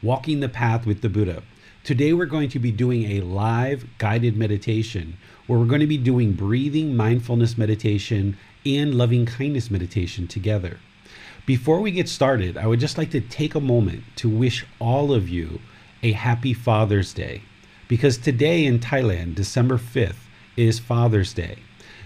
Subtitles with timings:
[0.00, 1.42] Walking the Path with the Buddha.
[1.82, 5.16] Today we're going to be doing a live guided meditation
[5.48, 10.78] where we're going to be doing breathing mindfulness meditation and loving kindness meditation together.
[11.46, 15.12] Before we get started, I would just like to take a moment to wish all
[15.12, 15.60] of you
[16.00, 17.42] a happy Father's Day
[17.88, 21.56] because today in Thailand, December 5th, is Father's Day.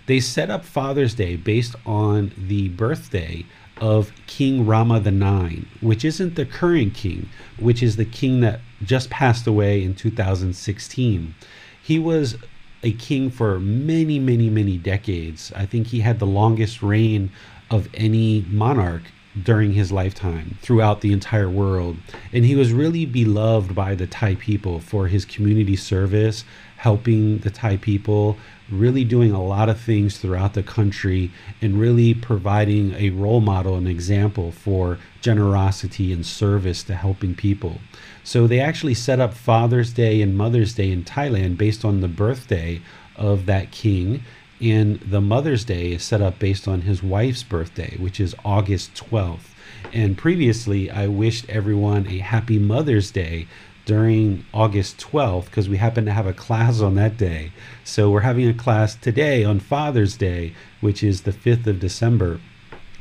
[0.06, 3.44] They set up Father's Day based on the birthday
[3.82, 9.10] of King Rama IX, which isn't the current king, which is the king that just
[9.10, 11.34] passed away in 2016.
[11.82, 12.36] He was
[12.84, 15.52] a king for many, many, many decades.
[15.56, 17.30] I think he had the longest reign
[17.72, 19.02] of any monarch
[19.42, 21.96] during his lifetime throughout the entire world.
[22.32, 26.44] And he was really beloved by the Thai people for his community service,
[26.76, 28.36] helping the Thai people,
[28.72, 33.76] really doing a lot of things throughout the country, and really providing a role model,
[33.76, 37.78] an example for generosity and service to helping people.
[38.24, 42.08] So they actually set up Father's Day and Mother's Day in Thailand based on the
[42.08, 42.80] birthday
[43.16, 44.22] of that king.
[44.60, 48.94] And the Mother's Day is set up based on his wife's birthday, which is August
[48.94, 49.50] 12th.
[49.92, 53.48] And previously, I wished everyone a happy Mother's Day
[53.84, 57.52] during August 12th because we happen to have a class on that day.
[57.84, 62.40] So we're having a class today on Father's Day, which is the 5th of December.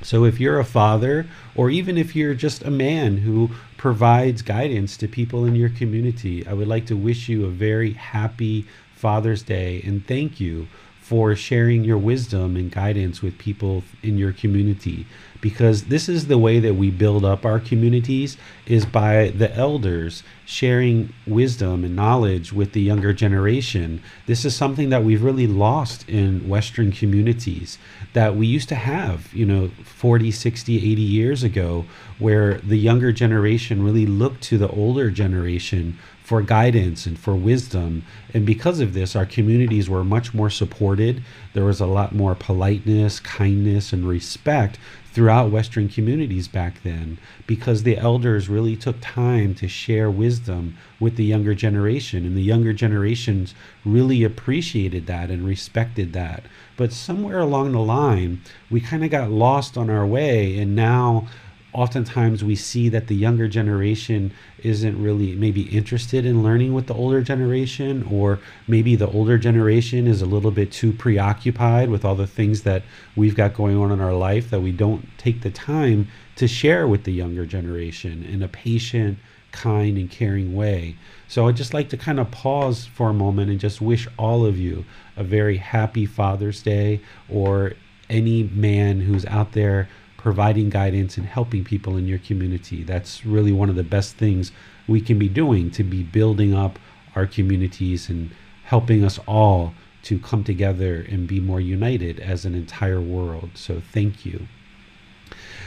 [0.02, 4.98] So if you're a father, or even if you're just a man who provides guidance
[4.98, 8.66] to people in your community, I would like to wish you a very happy
[8.96, 10.68] Father's Day and thank you
[11.02, 15.06] for sharing your wisdom and guidance with people in your community
[15.42, 20.24] because this is the way that we build up our communities is by the elders
[20.46, 26.08] sharing wisdom and knowledge with the younger generation this is something that we've really lost
[26.08, 27.78] in western communities
[28.14, 31.86] that we used to have you know 40 60 80 years ago
[32.20, 35.98] where the younger generation really looked to the older generation
[36.32, 38.04] for guidance and for wisdom.
[38.34, 41.22] And because of this, our communities were much more supported.
[41.54, 44.80] There was a lot more politeness, kindness, and respect
[45.14, 51.18] throughout Western communities back then because the elders really took time to share wisdom with
[51.18, 52.26] the younger generation.
[52.26, 56.44] And the younger generations really appreciated that and respected that.
[56.78, 60.58] But somewhere along the line, we kind of got lost on our way.
[60.58, 61.28] And now,
[61.74, 66.94] oftentimes we see that the younger generation isn't really maybe interested in learning with the
[66.94, 72.16] older generation or maybe the older generation is a little bit too preoccupied with all
[72.16, 72.84] the things that
[73.16, 76.88] we've got going on in our life that we don't take the time to share
[76.88, 79.18] with the younger generation in a patient
[79.52, 80.96] kind and caring way.
[81.28, 84.46] So i'd just like to kind of pause for a moment and just wish all
[84.46, 84.84] of you
[85.16, 87.74] a very happy father's day or
[88.10, 89.88] any man who's out there
[90.22, 92.84] providing guidance and helping people in your community.
[92.84, 94.52] That's really one of the best things
[94.88, 96.78] we can be doing to be building up
[97.16, 98.32] our communities and
[98.64, 99.74] helping us all
[100.04, 103.52] to come together and be more united as an entire world.
[103.56, 104.48] So, thank you.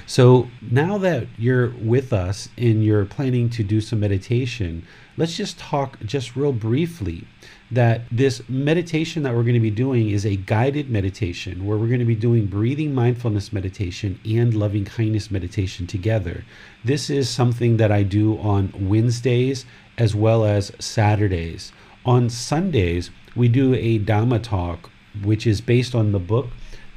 [0.07, 5.59] So, now that you're with us and you're planning to do some meditation, let's just
[5.59, 7.27] talk just real briefly
[7.71, 11.89] that this meditation that we're going to be doing is a guided meditation where we're
[11.89, 16.45] going to be doing breathing mindfulness meditation and loving kindness meditation together.
[16.85, 19.65] This is something that I do on Wednesdays
[19.97, 21.73] as well as Saturdays.
[22.05, 24.91] On Sundays, we do a Dhamma talk,
[25.23, 26.49] which is based on the book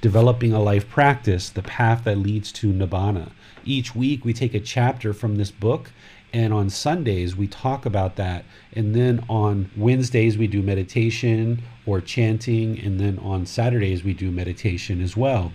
[0.02, 3.32] Developing a Life Practice The Path That Leads to Nibbana.
[3.66, 5.92] Each week, we take a chapter from this book
[6.34, 8.44] and on Sundays, we talk about that.
[8.74, 12.80] And then on Wednesdays, we do meditation or chanting.
[12.80, 15.54] And then on Saturdays, we do meditation as well.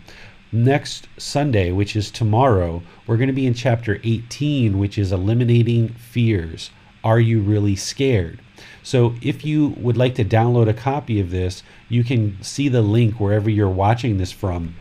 [0.50, 5.90] Next Sunday, which is tomorrow, we're going to be in chapter 18, which is eliminating
[5.90, 6.70] fears.
[7.04, 8.40] Are you really scared?
[8.82, 12.82] So if you would like to download a copy of this, you can see the
[12.82, 14.74] link wherever you're watching this from,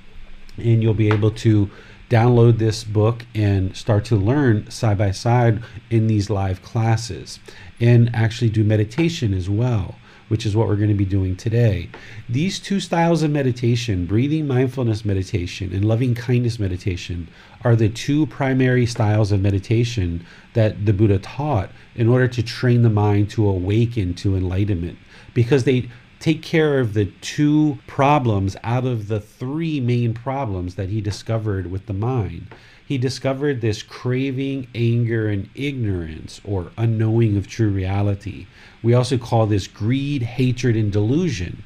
[0.57, 1.69] and you'll be able to
[2.09, 7.39] download this book and start to learn side by side in these live classes
[7.80, 9.95] and actually do meditation as well
[10.31, 11.89] which is what we're going to be doing today.
[12.30, 17.28] These two styles of meditation, breathing mindfulness meditation and loving kindness meditation,
[17.66, 22.81] are the two primary styles of meditation that the Buddha taught in order to train
[22.81, 24.98] the mind to awaken to enlightenment
[25.33, 25.89] because they
[26.22, 31.69] take care of the two problems out of the three main problems that he discovered
[31.69, 32.48] with the mind
[32.92, 38.48] he discovered this craving, anger, and ignorance or unknowing of true reality.
[38.83, 41.63] We also call this greed, hatred, and delusion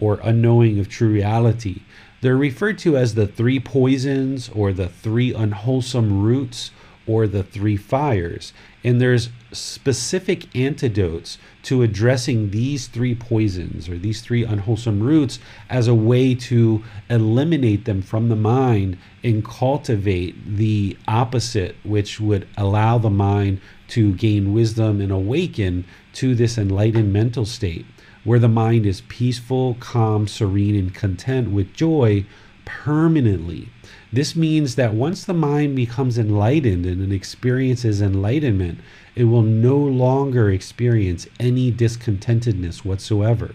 [0.00, 1.82] or unknowing of true reality.
[2.20, 6.70] They're referred to as the three poisons or the three unwholesome roots
[7.06, 8.52] or the three fires.
[8.84, 15.38] And there's specific antidotes to addressing these three poisons or these three unwholesome roots
[15.68, 22.48] as a way to eliminate them from the mind and cultivate the opposite, which would
[22.56, 27.86] allow the mind to gain wisdom and awaken to this enlightened mental state
[28.24, 32.24] where the mind is peaceful, calm, serene, and content with joy
[32.64, 33.68] permanently.
[34.12, 38.78] This means that once the mind becomes enlightened and it experiences enlightenment,
[39.16, 43.54] it will no longer experience any discontentedness whatsoever.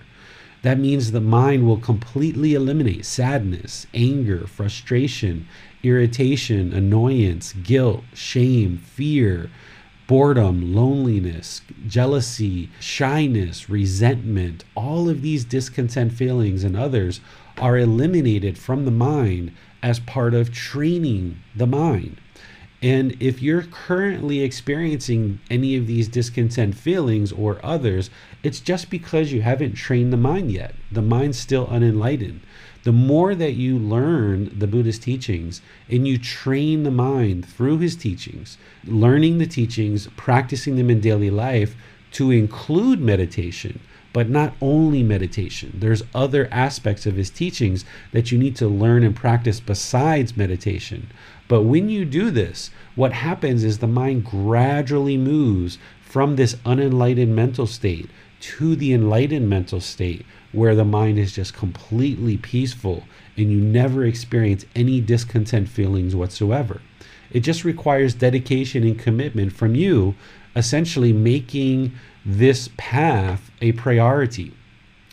[0.63, 5.47] That means the mind will completely eliminate sadness, anger, frustration,
[5.83, 9.49] irritation, annoyance, guilt, shame, fear,
[10.07, 14.63] boredom, loneliness, jealousy, shyness, resentment.
[14.73, 17.19] All of these discontent feelings and others
[17.57, 19.51] are eliminated from the mind
[19.83, 22.19] as part of training the mind.
[22.81, 28.11] And if you're currently experiencing any of these discontent feelings or others,
[28.43, 30.75] it's just because you haven't trained the mind yet.
[30.91, 32.41] The mind's still unenlightened.
[32.87, 37.97] The more that you learn the Buddhist teachings and you train the mind through his
[37.97, 41.75] teachings, learning the teachings, practicing them in daily life
[42.13, 43.81] to include meditation,
[44.13, 45.73] but not only meditation.
[45.73, 51.09] There's other aspects of his teachings that you need to learn and practice besides meditation.
[51.49, 57.35] But when you do this, what happens is the mind gradually moves from this unenlightened
[57.35, 63.03] mental state to the enlightened mental state where the mind is just completely peaceful
[63.35, 66.81] and you never experience any discontent feelings whatsoever.
[67.31, 70.15] It just requires dedication and commitment from you,
[70.55, 71.93] essentially making
[72.25, 74.53] this path a priority.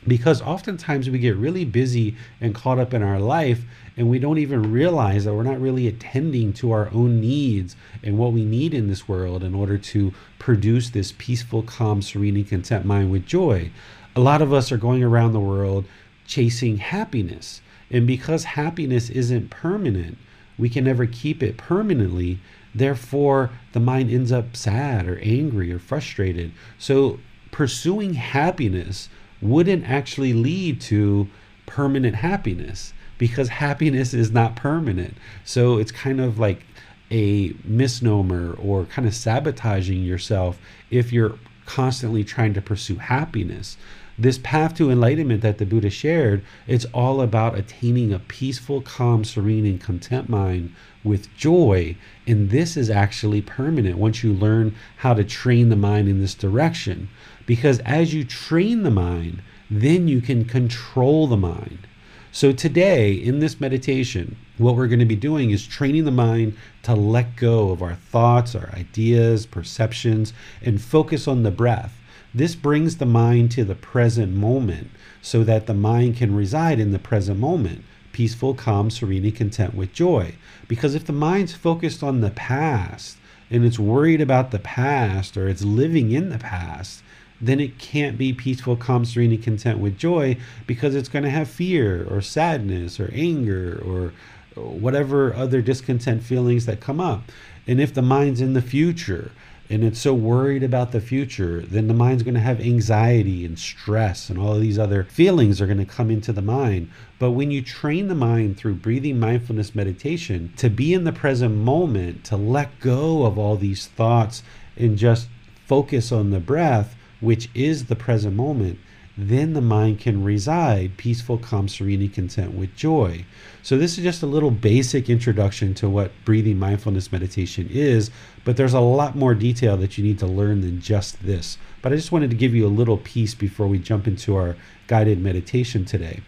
[0.07, 3.63] Because oftentimes we get really busy and caught up in our life,
[3.97, 8.19] and we don't even realize that we're not really attending to our own needs and
[8.19, 12.49] what we need in this world in order to produce this peaceful, calm, serene, and
[12.49, 13.71] content mind with joy.
[14.17, 15.87] A lot of us are going around the world
[16.27, 17.61] chasing happiness.
[17.91, 20.19] And because happiness isn't permanent,
[20.59, 22.39] we can never keep it permanently.
[22.75, 26.53] Therefore, the mind ends up sad or angry or frustrated.
[26.79, 27.19] So,
[27.51, 29.09] pursuing happiness
[29.41, 31.29] wouldn't actually lead to
[31.67, 35.15] permanent happiness because happiness is not permanent.
[35.45, 36.65] So, it's kind of like
[37.11, 40.59] a misnomer or kind of sabotaging yourself
[40.91, 43.77] if you're constantly trying to pursue happiness
[44.19, 49.25] this path to enlightenment that the Buddha shared, it's all about attaining a peaceful, calm,
[49.25, 51.97] serene, and content mind with joy.
[52.27, 56.35] And this is actually permanent once you learn how to train the mind in this
[56.35, 57.09] direction.
[57.47, 61.87] Because as you train the mind, then you can control the mind.
[62.31, 66.57] So, today in this meditation, what we're going to be doing is training the mind
[66.83, 72.01] to let go of our thoughts, our ideas, perceptions, and focus on the breath.
[72.35, 74.91] This brings the mind to the present moment
[75.23, 79.75] so that the mind can reside in the present moment, peaceful, calm, serene, and content
[79.75, 80.35] with joy.
[80.67, 83.19] Because if the mind's focused on the past
[83.51, 87.05] and it's worried about the past or it's living in the past,
[87.41, 90.37] then it can't be peaceful, calm, serene, and content with joy
[90.67, 94.13] because it's going to have fear or sadness or anger or
[94.61, 97.31] whatever other discontent feelings that come up.
[97.67, 99.31] And if the mind's in the future
[99.71, 103.59] and it's so worried about the future, then the mind's going to have anxiety and
[103.59, 106.91] stress, and all these other feelings are going to come into the mind.
[107.19, 111.55] But when you train the mind through breathing mindfulness meditation to be in the present
[111.55, 114.43] moment, to let go of all these thoughts
[114.77, 115.29] and just
[115.67, 118.79] focus on the breath, which is the present moment,
[119.17, 123.25] then the mind can reside peaceful, calm, serene, and content with joy.
[123.63, 128.11] So, this is just a little basic introduction to what breathing mindfulness meditation is,
[128.45, 131.59] but there's a lot more detail that you need to learn than just this.
[131.81, 134.57] But I just wanted to give you a little piece before we jump into our
[134.87, 136.21] guided meditation today.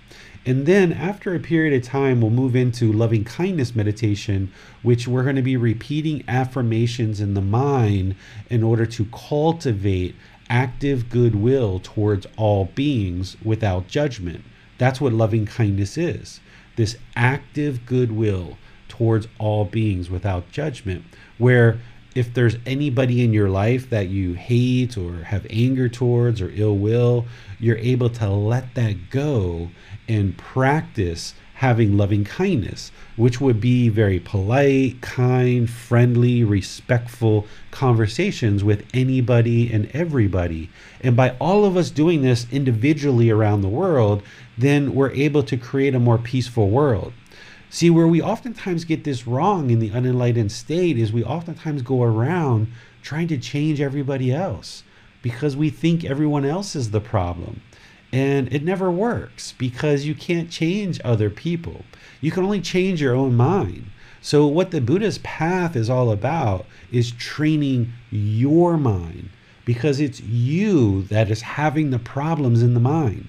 [0.46, 4.52] And then after a period of time, we'll move into loving kindness meditation,
[4.82, 8.14] which we're going to be repeating affirmations in the mind
[8.48, 10.14] in order to cultivate
[10.48, 14.44] active goodwill towards all beings without judgment.
[14.78, 16.40] That's what loving kindness is
[16.76, 21.04] this active goodwill towards all beings without judgment,
[21.38, 21.80] where
[22.14, 26.76] if there's anybody in your life that you hate or have anger towards or ill
[26.76, 27.26] will,
[27.58, 29.70] you're able to let that go
[30.08, 38.84] and practice having loving kindness, which would be very polite, kind, friendly, respectful conversations with
[38.92, 40.68] anybody and everybody.
[41.00, 44.22] And by all of us doing this individually around the world,
[44.58, 47.14] then we're able to create a more peaceful world.
[47.70, 52.02] See, where we oftentimes get this wrong in the unenlightened state is we oftentimes go
[52.02, 52.70] around
[53.02, 54.82] trying to change everybody else
[55.22, 57.62] because we think everyone else is the problem.
[58.16, 61.84] And it never works because you can't change other people.
[62.22, 63.90] You can only change your own mind.
[64.22, 69.28] So, what the Buddha's path is all about is training your mind
[69.66, 73.28] because it's you that is having the problems in the mind.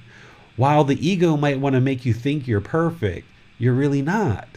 [0.55, 3.27] While the ego might want to make you think you're perfect,
[3.59, 4.47] you're really not.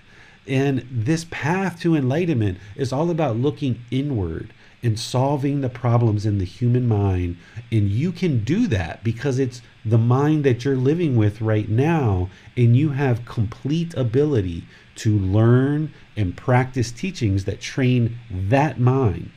[0.47, 6.39] And this path to enlightenment is all about looking inward and solving the problems in
[6.39, 7.37] the human mind.
[7.71, 12.31] And you can do that because it's the mind that you're living with right now.
[12.57, 14.65] And you have complete ability
[14.97, 19.31] to learn and practice teachings that train that mind.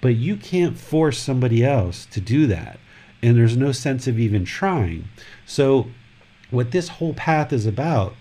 [0.00, 2.78] But you can't force somebody else to do that.
[3.22, 5.08] And there's no sense of even trying.
[5.46, 5.88] So,
[6.50, 8.14] what this whole path is about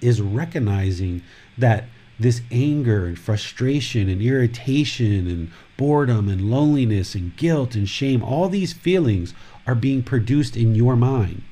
[0.00, 1.22] is recognizing
[1.58, 1.84] that
[2.20, 8.48] this anger and frustration and irritation and boredom and loneliness and guilt and shame, all
[8.48, 9.32] these feelings
[9.66, 11.42] are being produced in your mind.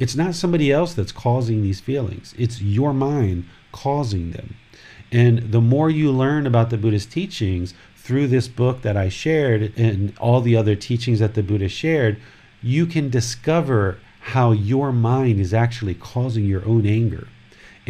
[0.00, 4.56] It's not somebody else that's causing these feelings, it's your mind causing them.
[5.12, 9.72] And the more you learn about the Buddhist teachings through this book that I shared
[9.76, 12.20] and all the other teachings that the Buddha shared,
[12.62, 17.28] you can discover how your mind is actually causing your own anger.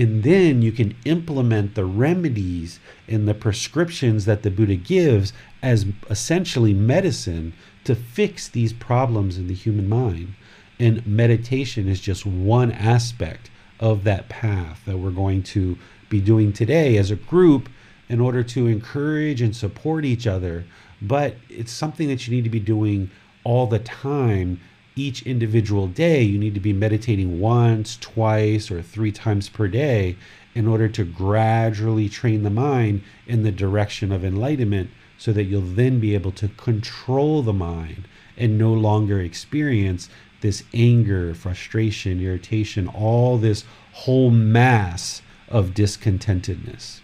[0.01, 5.85] And then you can implement the remedies and the prescriptions that the Buddha gives as
[6.09, 7.53] essentially medicine
[7.85, 10.33] to fix these problems in the human mind.
[10.79, 15.77] And meditation is just one aspect of that path that we're going to
[16.09, 17.69] be doing today as a group
[18.09, 20.65] in order to encourage and support each other.
[21.03, 23.11] But it's something that you need to be doing
[23.45, 24.63] all the time
[25.01, 30.17] each individual day, you need to be meditating once, twice, or three times per day
[30.55, 35.61] in order to gradually train the mind in the direction of enlightenment so that you'll
[35.61, 40.09] then be able to control the mind and no longer experience
[40.41, 47.01] this anger, frustration, irritation, all this whole mass of discontentedness.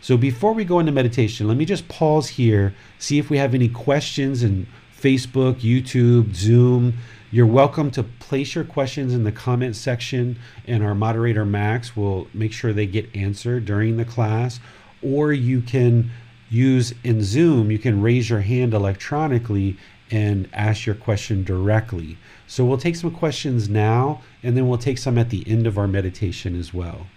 [0.00, 3.54] So before we go into meditation, let me just pause here, see if we have
[3.54, 4.66] any questions in
[4.96, 6.94] Facebook, YouTube, Zoom.
[7.30, 12.26] You're welcome to place your questions in the comment section, and our moderator Max will
[12.32, 14.60] make sure they get answered during the class.
[15.02, 16.10] Or you can
[16.48, 19.76] use in Zoom, you can raise your hand electronically
[20.10, 22.16] and ask your question directly.
[22.46, 25.76] So we'll take some questions now, and then we'll take some at the end of
[25.76, 27.08] our meditation as well.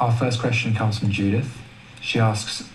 [0.00, 1.58] Our first question comes from Judith.
[2.00, 2.66] She asks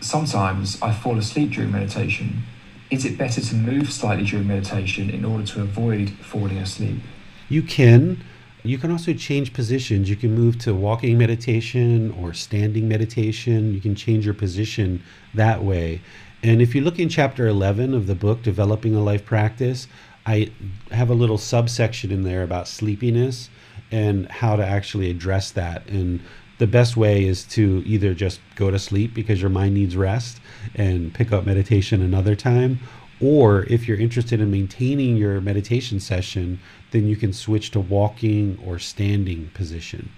[0.00, 2.44] Sometimes I fall asleep during meditation
[2.92, 7.00] is it better to move slightly during meditation in order to avoid falling asleep?
[7.48, 8.22] You can.
[8.64, 10.10] You can also change positions.
[10.10, 13.72] You can move to walking meditation or standing meditation.
[13.72, 16.02] You can change your position that way.
[16.42, 19.88] And if you look in chapter 11 of the book, Developing a Life Practice,
[20.26, 20.52] I
[20.90, 23.48] have a little subsection in there about sleepiness
[23.90, 25.86] and how to actually address that.
[25.88, 26.20] And
[26.62, 30.40] the best way is to either just go to sleep because your mind needs rest
[30.76, 32.78] and pick up meditation another time.
[33.20, 36.60] Or if you're interested in maintaining your meditation session,
[36.92, 40.10] then you can switch to walking or standing position.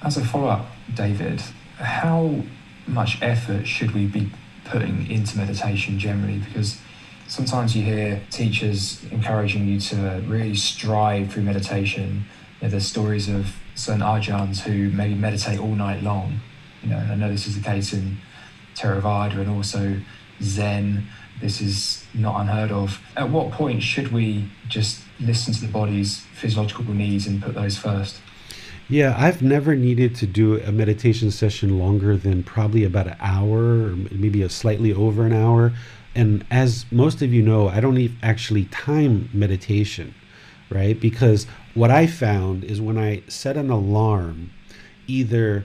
[0.00, 1.42] As a follow up, David,
[1.76, 2.44] how
[2.86, 4.30] much effort should we be
[4.64, 6.38] putting into meditation generally?
[6.38, 6.78] Because
[7.26, 12.24] sometimes you hear teachers encouraging you to really strive through meditation.
[12.62, 16.40] You know, there's stories of certain Ajahns who maybe meditate all night long.
[16.82, 18.18] You know, I know this is the case in
[18.74, 20.00] Theravada and also
[20.42, 21.06] Zen.
[21.40, 23.00] This is not unheard of.
[23.16, 27.76] At what point should we just listen to the body's physiological needs and put those
[27.76, 28.20] first.
[28.88, 33.58] Yeah, I've never needed to do a meditation session longer than probably about an hour,
[33.58, 35.72] or maybe a slightly over an hour.
[36.14, 40.14] And as most of you know, I don't actually time meditation,
[40.70, 40.98] right?
[40.98, 44.50] Because what I found is when I set an alarm,
[45.06, 45.64] either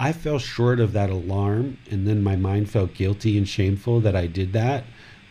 [0.00, 4.14] I fell short of that alarm and then my mind felt guilty and shameful that
[4.14, 4.84] I did that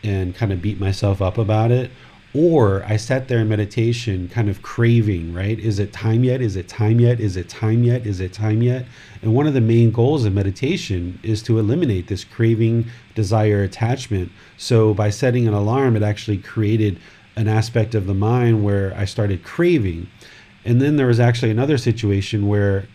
[0.04, 1.90] and kind of beat myself up about it,
[2.34, 5.58] or I sat there in meditation, kind of craving, right?
[5.58, 6.42] Is it time yet?
[6.42, 7.20] Is it time yet?
[7.20, 8.06] Is it time yet?
[8.06, 8.84] Is it time yet?
[9.22, 14.30] And one of the main goals of meditation is to eliminate this craving, desire, attachment.
[14.58, 17.00] So by setting an alarm, it actually created
[17.38, 20.08] an aspect of the mind where I started craving.
[20.64, 22.86] And then there was actually another situation where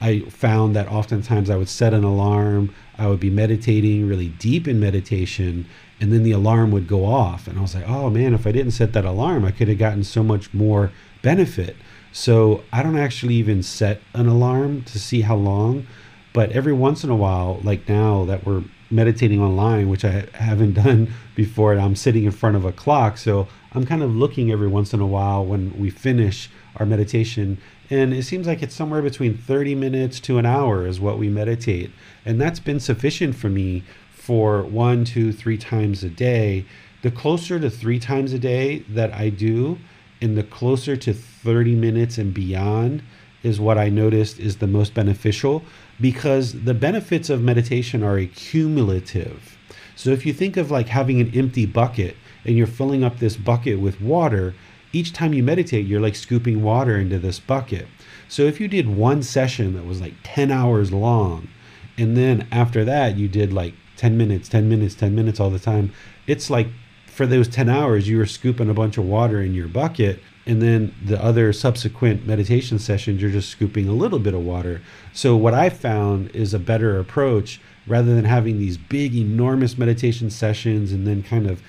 [0.00, 4.66] I found that oftentimes I would set an alarm, I would be meditating really deep
[4.66, 5.66] in meditation,
[6.02, 8.50] and then the alarm would go off and i was like oh man if i
[8.50, 10.90] didn't set that alarm i could have gotten so much more
[11.22, 11.76] benefit
[12.12, 15.86] so i don't actually even set an alarm to see how long
[16.32, 20.72] but every once in a while like now that we're meditating online which i haven't
[20.84, 23.16] done before and i'm sitting in front of a clock.
[23.16, 27.58] So i'm kind of looking every once in a while when we finish our meditation.
[27.90, 31.28] And it seems like it's somewhere between 30 minutes to an hour is what we
[31.28, 31.90] meditate.
[32.24, 36.64] And that's been sufficient for me for one, two, three times a day,
[37.02, 39.78] the closer to three times a day that I do,
[40.20, 43.02] and the closer to 30 minutes and beyond
[43.42, 45.64] is what I noticed is the most beneficial
[46.02, 49.56] because the benefits of meditation are accumulative.
[49.96, 53.36] So if you think of like having an empty bucket and you're filling up this
[53.36, 54.54] bucket with water,
[54.92, 57.86] each time you meditate, you're like scooping water into this bucket.
[58.28, 61.48] So if you did one session that was like 10 hours long,
[61.96, 65.58] and then after that you did like 10 minutes, 10 minutes, 10 minutes all the
[65.60, 65.92] time.
[66.26, 66.66] It's like
[67.06, 70.18] for those 10 hours, you were scooping a bunch of water in your bucket.
[70.44, 74.80] And then the other subsequent meditation sessions, you're just scooping a little bit of water.
[75.12, 80.30] So, what I found is a better approach rather than having these big, enormous meditation
[80.30, 81.62] sessions and then kind of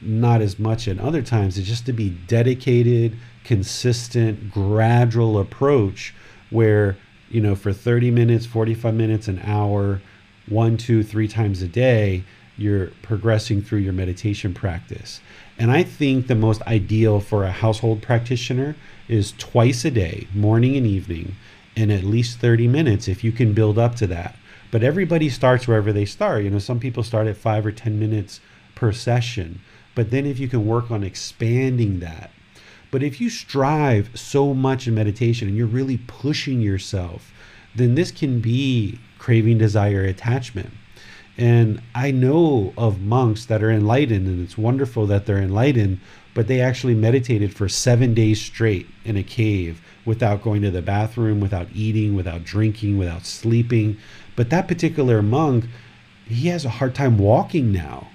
[0.00, 6.14] not as much at other times, it's just to be dedicated, consistent, gradual approach
[6.50, 6.96] where,
[7.30, 10.00] you know, for 30 minutes, 45 minutes, an hour,
[10.48, 12.24] one, two, three times a day,
[12.62, 15.20] you're progressing through your meditation practice.
[15.58, 18.76] And I think the most ideal for a household practitioner
[19.08, 21.36] is twice a day, morning and evening,
[21.76, 24.36] and at least 30 minutes if you can build up to that.
[24.70, 26.44] But everybody starts wherever they start.
[26.44, 28.40] You know, some people start at five or 10 minutes
[28.74, 29.60] per session.
[29.94, 32.30] But then if you can work on expanding that,
[32.90, 37.32] but if you strive so much in meditation and you're really pushing yourself,
[37.74, 40.70] then this can be craving, desire, attachment.
[41.38, 46.00] And I know of monks that are enlightened, and it's wonderful that they're enlightened,
[46.34, 50.82] but they actually meditated for seven days straight in a cave without going to the
[50.82, 53.96] bathroom, without eating, without drinking, without sleeping.
[54.36, 55.66] But that particular monk,
[56.26, 58.08] he has a hard time walking now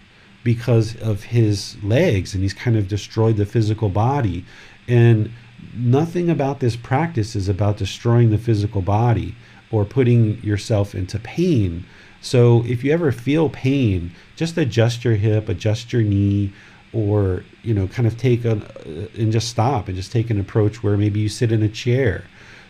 [0.44, 4.46] because of his legs, and he's kind of destroyed the physical body.
[4.88, 5.32] And
[5.76, 9.36] nothing about this practice is about destroying the physical body
[9.72, 11.86] or putting yourself into pain.
[12.22, 16.52] So if you ever feel pain, just adjust your hip, adjust your knee,
[16.94, 20.40] or you know, kind of take a uh, and just stop and just take an
[20.40, 22.24] approach where maybe you sit in a chair.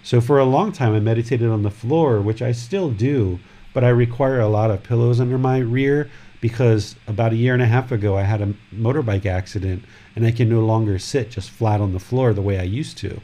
[0.03, 3.39] So for a long time, I meditated on the floor, which I still do,
[3.73, 7.63] but I require a lot of pillows under my rear because about a year and
[7.63, 9.83] a half ago I had a motorbike accident
[10.15, 12.97] and I can no longer sit just flat on the floor the way I used
[12.99, 13.21] to.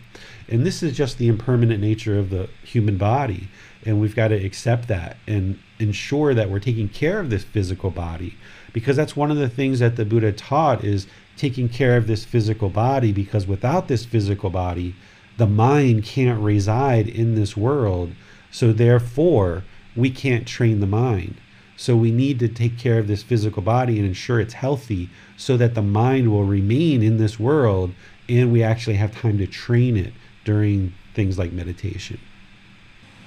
[0.49, 3.49] And this is just the impermanent nature of the human body.
[3.85, 7.91] And we've got to accept that and ensure that we're taking care of this physical
[7.91, 8.35] body.
[8.71, 11.05] Because that's one of the things that the Buddha taught is
[11.37, 13.11] taking care of this physical body.
[13.11, 14.95] Because without this physical body,
[15.37, 18.13] the mind can't reside in this world.
[18.51, 19.63] So therefore,
[19.95, 21.35] we can't train the mind.
[21.75, 25.57] So we need to take care of this physical body and ensure it's healthy so
[25.57, 27.93] that the mind will remain in this world
[28.29, 30.13] and we actually have time to train it
[30.45, 32.19] during things like meditation.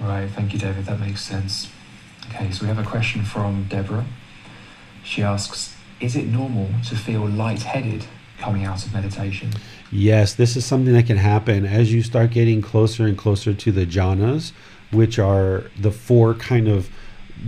[0.01, 0.87] Right, thank you, David.
[0.87, 1.71] That makes sense.
[2.29, 4.05] Okay, so we have a question from Deborah.
[5.03, 8.07] She asks Is it normal to feel lightheaded
[8.39, 9.53] coming out of meditation?
[9.91, 13.73] Yes, this is something that can happen as you start getting closer and closer to
[13.73, 14.53] the jhanas,
[14.91, 16.91] which are the four kind of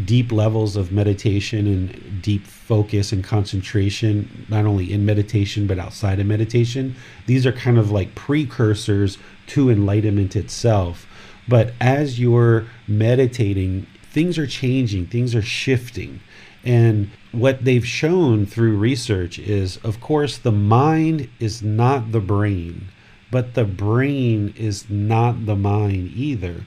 [0.04, 6.20] deep levels of meditation and deep focus and concentration, not only in meditation but outside
[6.20, 6.94] of meditation.
[7.26, 11.06] These are kind of like precursors to enlightenment itself.
[11.48, 13.86] But as you're meditating,
[14.18, 16.20] things are changing, things are shifting.
[16.64, 22.88] And what they've shown through research is, of course, the mind is not the brain.
[23.30, 26.64] but the brain is not the mind either.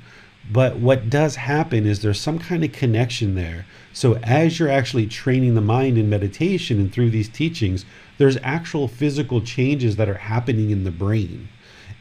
[0.52, 3.66] But what does happen is there's some kind of connection there.
[3.94, 7.86] So as you're actually training the mind in meditation and through these teachings,
[8.18, 11.50] there's actual physical changes that are happening in the brain.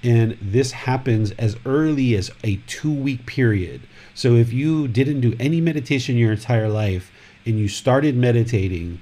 [0.03, 3.83] And this happens as early as a two week period.
[4.21, 7.11] So if you didn't do any meditation your entire life
[7.47, 9.01] and you started meditating,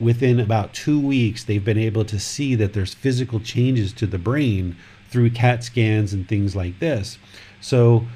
[0.00, 4.18] within about two weeks, they've been able to see that there's physical changes to the
[4.18, 4.74] brain
[5.08, 7.16] through CAT scans and things like this.
[7.60, 8.06] So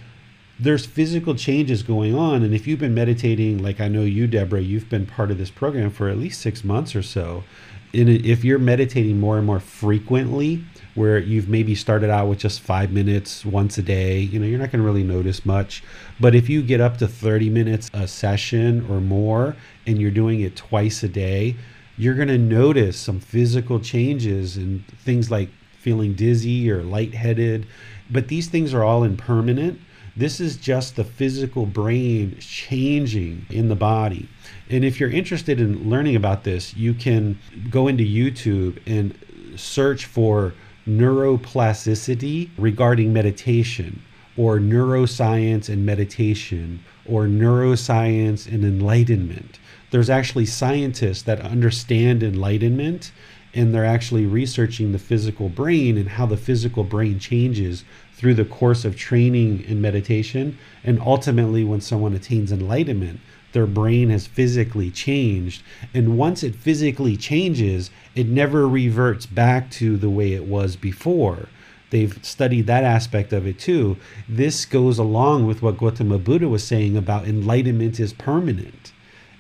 [0.59, 2.43] there's physical changes going on.
[2.43, 5.51] And if you've been meditating, like I know you, Deborah, you've been part of this
[5.51, 7.45] program for at least six months or so.
[7.93, 10.65] And if you're meditating more and more frequently,
[10.95, 14.59] where you've maybe started out with just five minutes once a day, you know, you're
[14.59, 15.83] not going to really notice much.
[16.21, 20.41] But if you get up to 30 minutes a session or more and you're doing
[20.41, 21.57] it twice a day,
[21.97, 27.67] you're going to notice some physical changes and things like feeling dizzy or lightheaded.
[28.11, 29.81] But these things are all impermanent.
[30.17, 34.29] This is just the physical brain changing in the body.
[34.71, 39.19] And if you're interested in learning about this, you can go into YouTube and
[39.57, 40.55] search for
[40.87, 44.03] neuroplasticity regarding meditation
[44.37, 49.59] or neuroscience and meditation or neuroscience and enlightenment.
[49.91, 53.13] There's actually scientists that understand enlightenment
[53.55, 58.45] and they're actually researching the physical brain and how the physical brain changes through the
[58.45, 60.59] course of training in meditation.
[60.83, 63.21] And ultimately, when someone attains enlightenment,
[63.55, 65.63] their brain has physically changed.
[65.95, 71.49] And once it physically changes, it never reverts back to the way it was before.
[71.91, 73.97] They've studied that aspect of it too.
[74.29, 78.93] This goes along with what Gautama Buddha was saying about enlightenment is permanent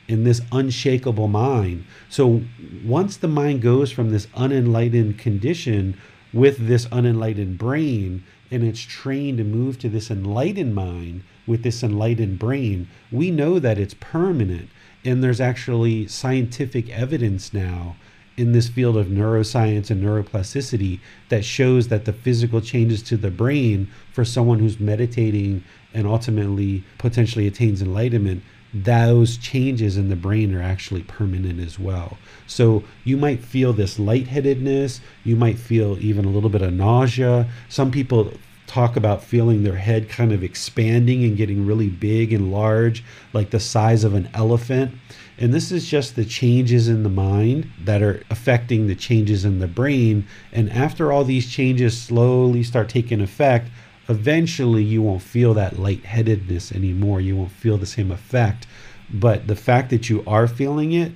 [0.06, 1.84] in this unshakable mind.
[2.08, 2.42] So
[2.84, 5.96] once the mind goes from this unenlightened condition
[6.32, 11.82] with this unenlightened brain and it's trained to move to this enlightened mind, with this
[11.82, 14.68] enlightened brain, we know that it's permanent.
[15.04, 17.96] And there's actually scientific evidence now
[18.36, 23.30] in this field of neuroscience and neuroplasticity that shows that the physical changes to the
[23.30, 28.42] brain for someone who's meditating and ultimately potentially attains enlightenment
[28.74, 32.18] those changes in the brain are actually permanent as well.
[32.48, 37.48] So you might feel this lightheadedness, you might feel even a little bit of nausea.
[37.68, 38.32] Some people
[38.66, 43.50] talk about feeling their head kind of expanding and getting really big and large, like
[43.50, 44.92] the size of an elephant.
[45.38, 49.58] And this is just the changes in the mind that are affecting the changes in
[49.58, 50.26] the brain.
[50.52, 53.68] And after all these changes slowly start taking effect,
[54.08, 57.20] eventually you won't feel that lightheadedness anymore.
[57.20, 58.66] You won't feel the same effect.
[59.10, 61.12] But the fact that you are feeling it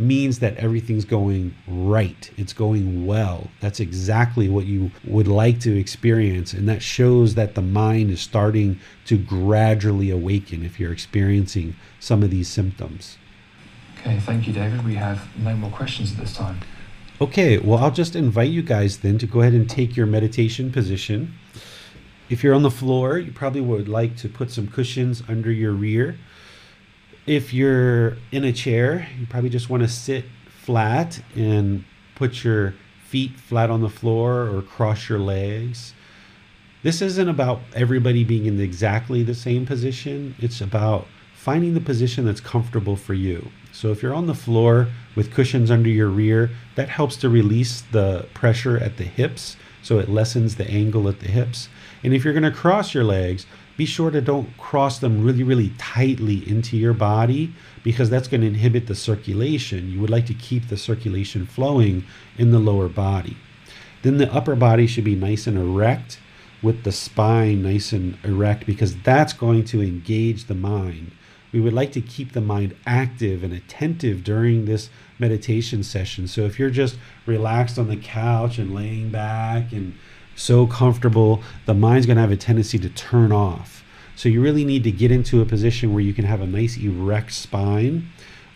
[0.00, 2.30] means that everything's going right.
[2.36, 3.48] It's going well.
[3.60, 6.52] That's exactly what you would like to experience.
[6.52, 12.22] And that shows that the mind is starting to gradually awaken if you're experiencing some
[12.22, 13.18] of these symptoms.
[14.00, 14.84] Okay, thank you, David.
[14.84, 16.60] We have no more questions at this time.
[17.20, 20.72] Okay, well, I'll just invite you guys then to go ahead and take your meditation
[20.72, 21.34] position.
[22.30, 25.72] If you're on the floor, you probably would like to put some cushions under your
[25.72, 26.16] rear
[27.26, 32.74] if you're in a chair, you probably just want to sit flat and put your
[33.06, 35.94] feet flat on the floor or cross your legs.
[36.82, 40.34] This isn't about everybody being in exactly the same position.
[40.38, 43.50] It's about finding the position that's comfortable for you.
[43.72, 47.82] So if you're on the floor with cushions under your rear, that helps to release
[47.92, 51.68] the pressure at the hips, so it lessens the angle at the hips.
[52.02, 53.46] And if you're going to cross your legs,
[53.80, 57.50] be sure to don't cross them really, really tightly into your body
[57.82, 59.90] because that's going to inhibit the circulation.
[59.90, 62.04] You would like to keep the circulation flowing
[62.36, 63.38] in the lower body.
[64.02, 66.20] Then the upper body should be nice and erect
[66.60, 71.12] with the spine nice and erect because that's going to engage the mind.
[71.50, 76.28] We would like to keep the mind active and attentive during this meditation session.
[76.28, 79.94] So if you're just relaxed on the couch and laying back and
[80.40, 83.84] so comfortable, the mind's going to have a tendency to turn off.
[84.16, 86.78] So you really need to get into a position where you can have a nice
[86.78, 88.08] erect spine,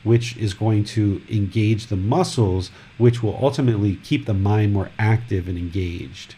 [0.03, 5.47] which is going to engage the muscles, which will ultimately keep the mind more active
[5.47, 6.35] and engaged.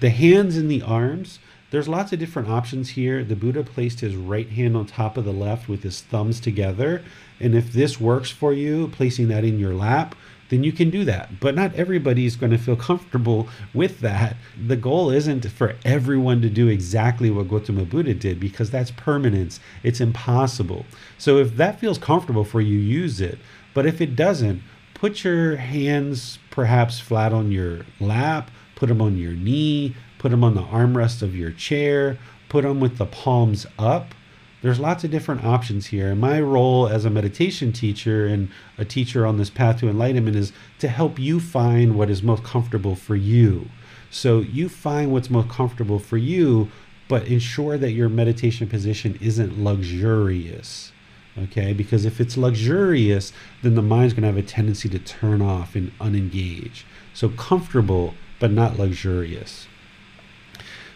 [0.00, 1.38] The hands and the arms,
[1.70, 3.24] there's lots of different options here.
[3.24, 7.02] The Buddha placed his right hand on top of the left with his thumbs together.
[7.40, 10.14] And if this works for you, placing that in your lap,
[10.48, 11.40] then you can do that.
[11.40, 14.36] But not everybody is going to feel comfortable with that.
[14.66, 19.60] The goal isn't for everyone to do exactly what Gautama Buddha did because that's permanence.
[19.82, 20.86] It's impossible.
[21.18, 23.38] So if that feels comfortable for you, use it.
[23.74, 24.62] But if it doesn't,
[24.94, 30.42] put your hands perhaps flat on your lap, put them on your knee, put them
[30.42, 34.14] on the armrest of your chair, put them with the palms up.
[34.62, 36.10] There's lots of different options here.
[36.10, 40.36] And my role as a meditation teacher and a teacher on this path to enlightenment
[40.36, 43.68] is to help you find what is most comfortable for you.
[44.10, 46.70] So you find what's most comfortable for you,
[47.08, 50.92] but ensure that your meditation position isn't luxurious.
[51.38, 55.42] Okay, because if it's luxurious, then the mind's going to have a tendency to turn
[55.42, 56.84] off and unengage.
[57.12, 59.66] So comfortable, but not luxurious.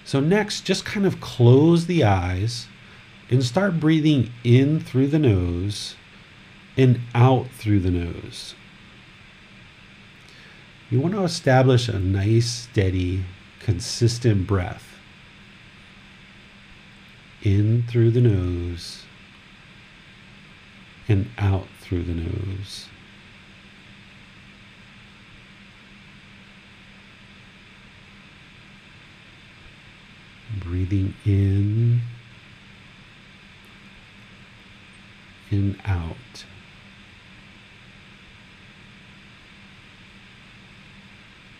[0.02, 2.66] So, next, just kind of close the eyes
[3.30, 5.94] and start breathing in through the nose
[6.76, 8.54] and out through the nose.
[10.90, 13.24] You want to establish a nice, steady,
[13.60, 14.98] consistent breath.
[17.42, 19.04] In through the nose
[21.08, 22.88] and out through the nose.
[30.58, 32.02] Breathing in
[35.50, 36.44] and out.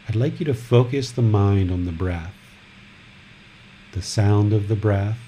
[0.09, 2.35] I'd like you to focus the mind on the breath,
[3.93, 5.19] the sound of the breath,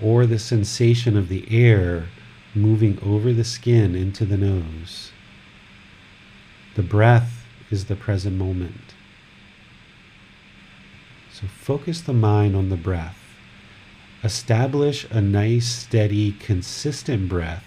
[0.00, 2.06] or the sensation of the air
[2.54, 5.10] moving over the skin into the nose.
[6.76, 8.94] The breath is the present moment.
[11.32, 13.27] So focus the mind on the breath.
[14.24, 17.64] Establish a nice, steady, consistent breath,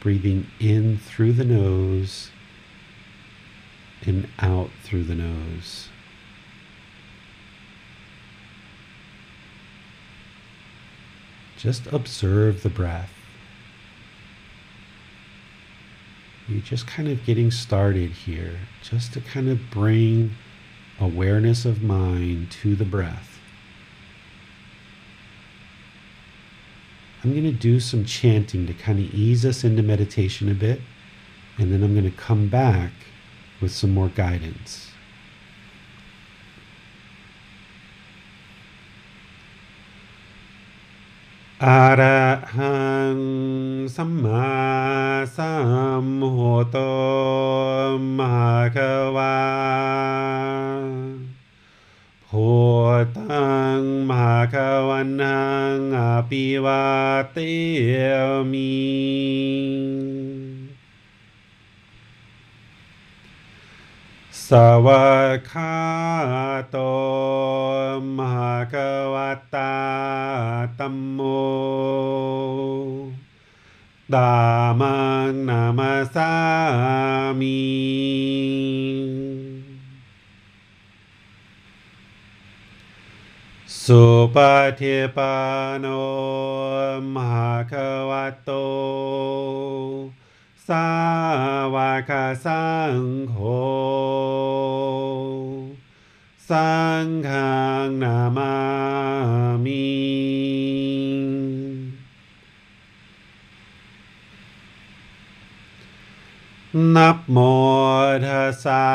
[0.00, 2.32] breathing in through the nose
[4.04, 5.88] and out through the nose.
[11.56, 13.12] Just observe the breath.
[16.48, 20.34] You're just kind of getting started here, just to kind of bring
[20.98, 23.37] awareness of mind to the breath.
[27.28, 30.80] I'm going to do some chanting to kind of ease us into meditation a bit,
[31.58, 32.92] and then I'm going to come back
[33.60, 34.92] with some more guidance.
[52.30, 52.36] โห
[53.16, 54.54] ตังมหาค
[54.88, 56.84] วันหังอภิวา
[57.32, 57.38] เต
[58.52, 58.74] มี
[64.46, 64.48] ส
[64.86, 65.08] วะ
[65.50, 65.78] คา
[66.70, 66.76] โต
[68.18, 68.74] มหาก
[69.14, 69.74] วัตตา
[70.78, 71.20] ตัมโม
[74.14, 74.34] ดา
[74.80, 74.96] มั
[75.30, 76.32] งนามาสา
[77.40, 78.87] มี
[83.92, 84.36] สุป
[84.80, 85.36] ฏิปั
[85.70, 85.86] นโน
[87.14, 87.74] มหาก
[88.10, 88.50] วัตโต
[90.68, 90.88] สา
[91.74, 91.76] ว
[92.08, 92.10] ก
[92.44, 93.36] สังโฆ
[96.50, 96.72] สั
[97.04, 98.54] งฆังนามา
[99.64, 99.88] มิ
[106.94, 107.38] นับโม
[108.24, 108.86] ทัสสะ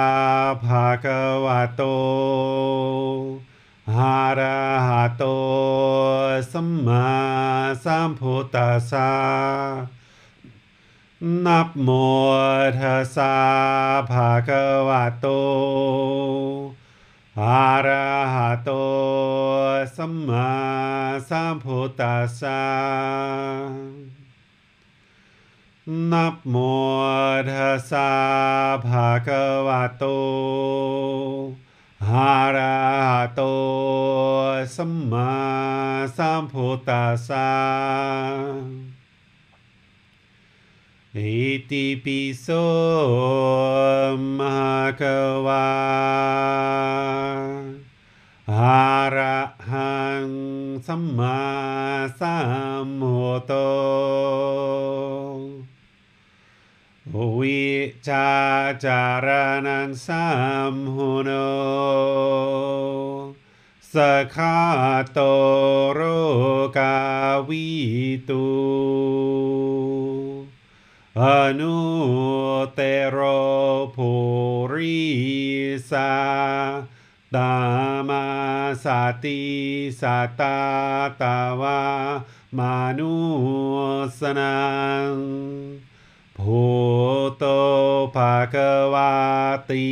[0.64, 1.82] ภะคะวะโต
[3.92, 5.24] อะระหะโต
[6.52, 7.10] สัมมา
[7.84, 9.12] สัมพุทธัสสะ
[11.46, 11.90] นับโม
[12.80, 13.36] ทัสสะ
[14.12, 15.28] ภะคะวะโต
[17.40, 18.72] อะระหะโต
[19.96, 20.52] สัมมา
[21.30, 22.64] สัมพุทธัสสะ
[26.12, 26.56] นับโม
[27.50, 28.12] ทัสสะ
[28.88, 30.04] ภะคะวะโต
[32.04, 33.46] हारातो
[34.66, 35.28] सम्मा
[36.08, 37.46] साम्भोतासा
[41.16, 42.64] इति पिसो
[44.18, 45.64] महाकवा।
[48.50, 50.34] हारहं
[50.80, 51.38] सम्मा
[52.08, 53.64] साम्भोतो।
[57.40, 57.64] วิ
[58.10, 58.30] จา
[58.86, 59.28] จาร
[59.68, 60.26] ณังสา
[60.72, 61.32] มหุโน
[63.94, 63.96] ส
[64.36, 64.60] ขา
[65.12, 65.20] โต
[65.94, 66.02] โร
[66.78, 66.98] กา
[67.48, 67.68] วิ
[68.30, 68.48] ตุ
[71.20, 71.24] อ
[71.60, 71.78] นุ
[72.74, 73.18] เตโร
[73.96, 74.12] ภู
[74.74, 75.04] ริ
[75.92, 76.14] สา
[77.36, 77.54] ตา
[78.10, 78.26] มา
[78.84, 78.86] ส
[79.24, 79.42] ติ
[80.02, 80.60] สัตา
[81.22, 81.82] ตาวา
[82.58, 83.14] มานุ
[84.20, 84.56] สนา
[86.44, 86.50] โห
[87.38, 87.46] โต
[88.16, 89.14] ภะคะวา
[89.70, 89.86] ตี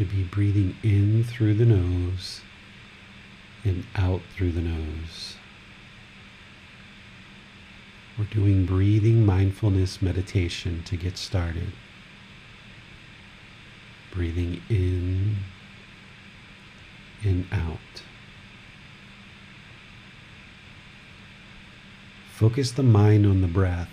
[0.00, 2.40] should be breathing in through the nose
[3.64, 5.36] and out through the nose.
[8.18, 11.72] We're doing breathing mindfulness meditation to get started.
[14.10, 15.36] Breathing in
[17.22, 18.02] and out.
[22.32, 23.90] Focus the mind on the breath,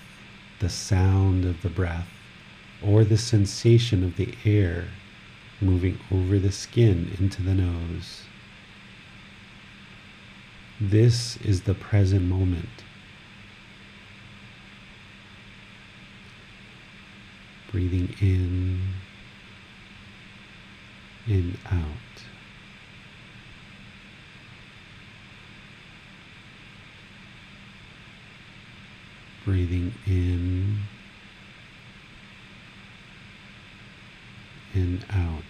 [0.60, 2.08] the sound of the breath,
[2.82, 4.86] or the sensation of the air
[5.62, 8.24] moving over the skin into the nose.
[10.80, 12.84] This is the present moment.
[17.72, 18.82] Breathing in
[21.28, 22.08] and out.
[29.48, 30.78] breathing in
[34.78, 35.44] and out.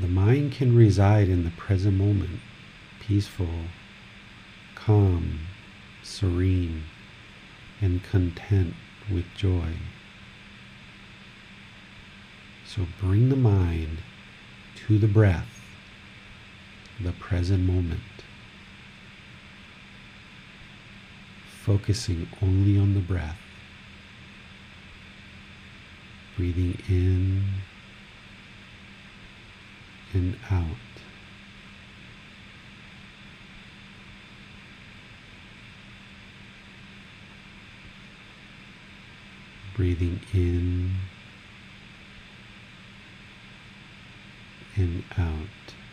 [0.00, 2.40] The mind can reside in the present moment,
[3.00, 3.66] peaceful,
[4.74, 5.40] calm,
[6.02, 6.84] serene,
[7.80, 8.74] and content
[9.10, 9.74] with joy.
[12.66, 13.98] So bring the mind
[14.86, 15.60] to the breath
[17.00, 18.00] the present moment,
[21.64, 23.38] focusing only on the breath,
[26.36, 27.42] breathing in
[30.12, 30.66] and out.
[39.74, 40.92] Breathing in
[44.76, 45.83] and out.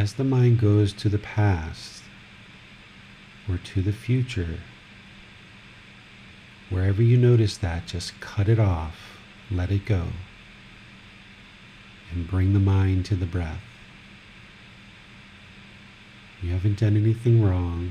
[0.00, 2.02] As the mind goes to the past
[3.46, 4.60] or to the future,
[6.70, 9.18] wherever you notice that, just cut it off,
[9.50, 10.04] let it go,
[12.10, 13.60] and bring the mind to the breath.
[16.42, 17.90] You haven't done anything wrong.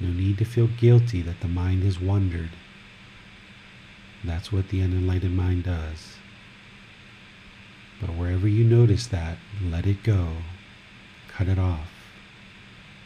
[0.00, 2.52] No need to feel guilty that the mind has wandered.
[4.24, 6.16] That's what the unenlightened mind does.
[8.00, 10.28] But wherever you notice that, let it go
[11.32, 11.90] cut it off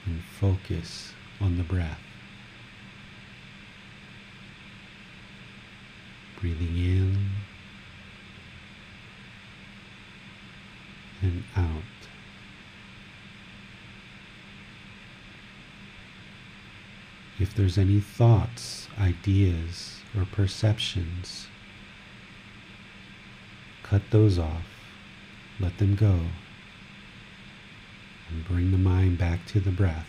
[0.05, 2.01] and focus on the breath.
[6.41, 7.31] Breathing in
[11.23, 11.83] and out.
[17.39, 21.47] If there's any thoughts, ideas, or perceptions,
[23.83, 24.67] cut those off.
[25.61, 26.21] Let them go
[28.29, 30.09] and bring the mind back to the breath.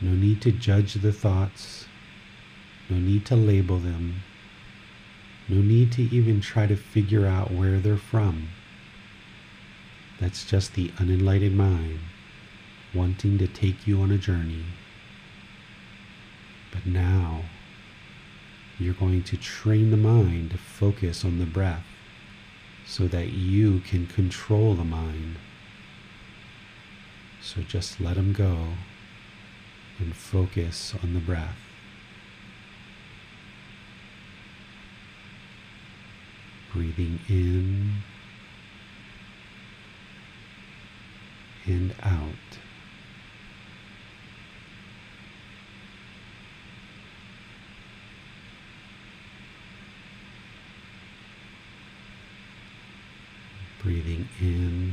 [0.00, 1.86] No need to judge the thoughts,
[2.90, 4.22] no need to label them,
[5.48, 8.48] no need to even try to figure out where they're from.
[10.20, 12.00] That's just the unenlightened mind
[12.94, 14.64] wanting to take you on a journey.
[16.72, 17.42] But now
[18.78, 21.84] you're going to train the mind to focus on the breath
[22.86, 25.36] so that you can control the mind.
[27.42, 28.74] So just let them go
[29.98, 31.56] and focus on the breath.
[36.72, 38.02] Breathing in
[41.66, 42.58] and out.
[53.86, 54.92] Breathing in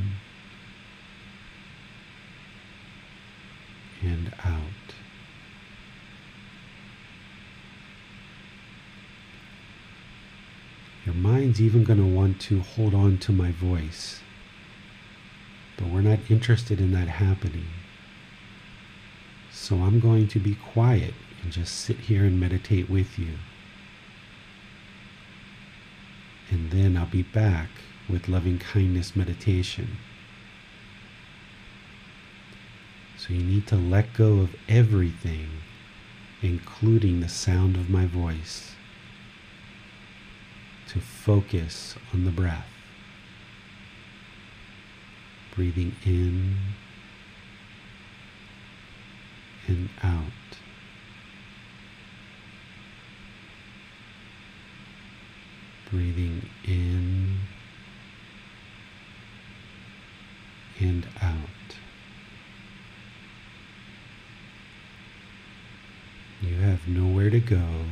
[4.03, 4.93] and out.
[11.07, 14.19] Your mind's even going to want to hold on to my voice,
[15.75, 17.65] but we're not interested in that happening.
[19.51, 23.39] So I'm going to be quiet and just sit here and meditate with you.
[26.51, 27.69] And then I'll be back
[28.09, 29.97] with loving kindness meditation.
[33.17, 35.47] So you need to let go of everything,
[36.41, 38.75] including the sound of my voice,
[40.89, 42.67] to focus on the breath.
[45.55, 46.57] Breathing in
[49.67, 50.23] and out.
[55.89, 57.32] Breathing in
[60.83, 61.77] and out.
[66.41, 67.85] You have nowhere to go.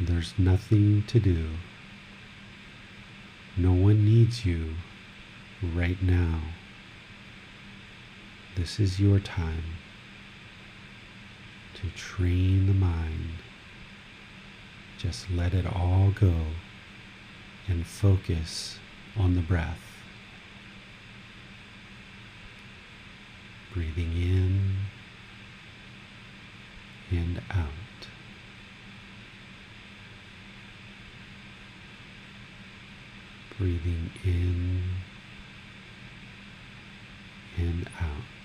[0.00, 1.46] There's nothing to do.
[3.56, 4.74] No one needs you
[5.62, 6.40] right now.
[8.56, 9.76] This is your time
[11.74, 13.38] to train the mind.
[14.98, 16.34] Just let it all go
[17.68, 18.78] and focus
[19.16, 19.91] on the breath.
[23.74, 24.76] Breathing in
[27.10, 27.68] and out.
[33.58, 34.82] Breathing in
[37.56, 38.41] and out.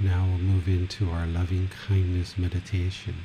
[0.00, 3.16] Now we'll move into our loving kindness meditation.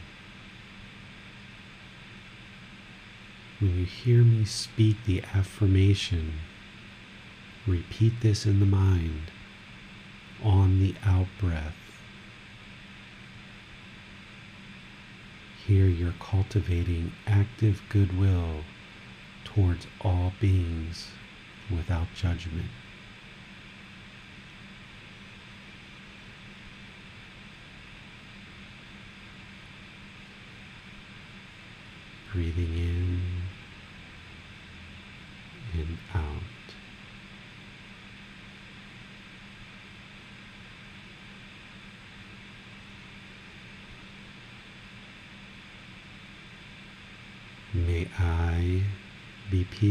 [3.60, 6.40] When you hear me speak the affirmation,
[7.68, 9.30] repeat this in the mind
[10.44, 11.76] on the out breath.
[15.68, 18.64] Here you're cultivating active goodwill
[19.46, 21.12] towards all beings
[21.70, 22.72] without judgment.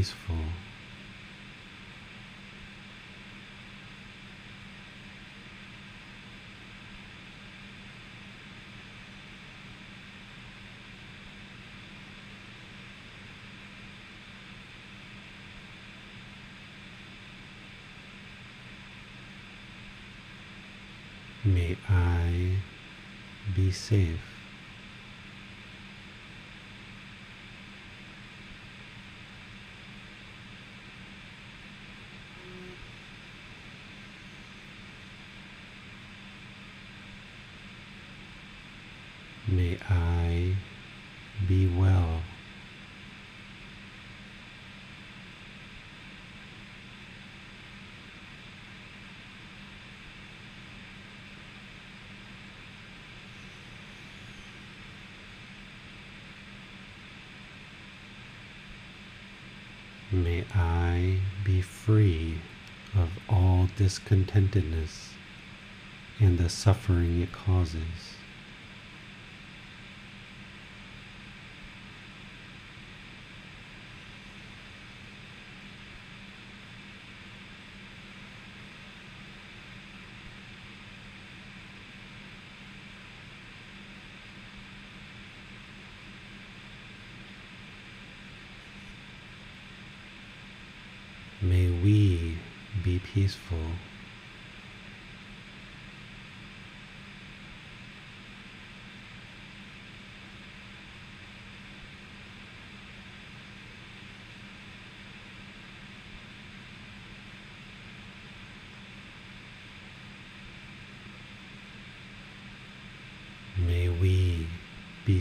[0.02, 0.34] Peaceful.
[21.44, 22.56] May I
[23.54, 24.21] be safe.
[60.14, 62.42] May I be free
[62.94, 65.14] of all discontentedness
[66.20, 68.18] and the suffering it causes.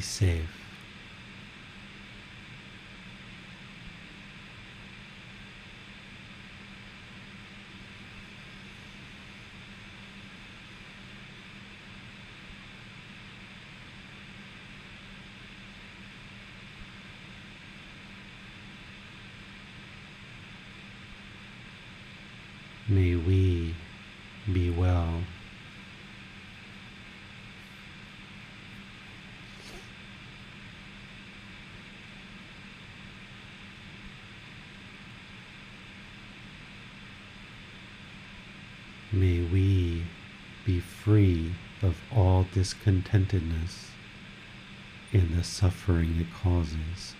[0.02, 0.61] Safe.
[39.14, 40.04] May we
[40.66, 41.52] be free
[41.82, 43.90] of all discontentedness
[45.12, 47.16] and the suffering it causes.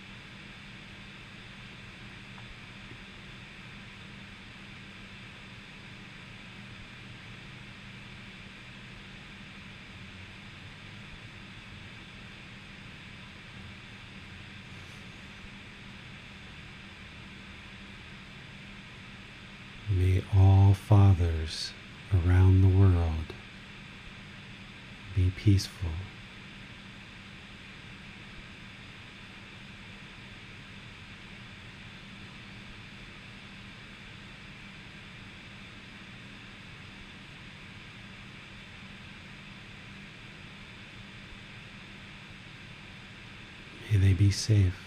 [44.32, 44.81] Safe.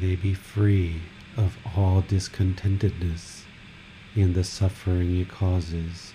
[0.00, 1.00] They be free
[1.36, 3.42] of all discontentedness
[4.14, 6.12] and the suffering it causes.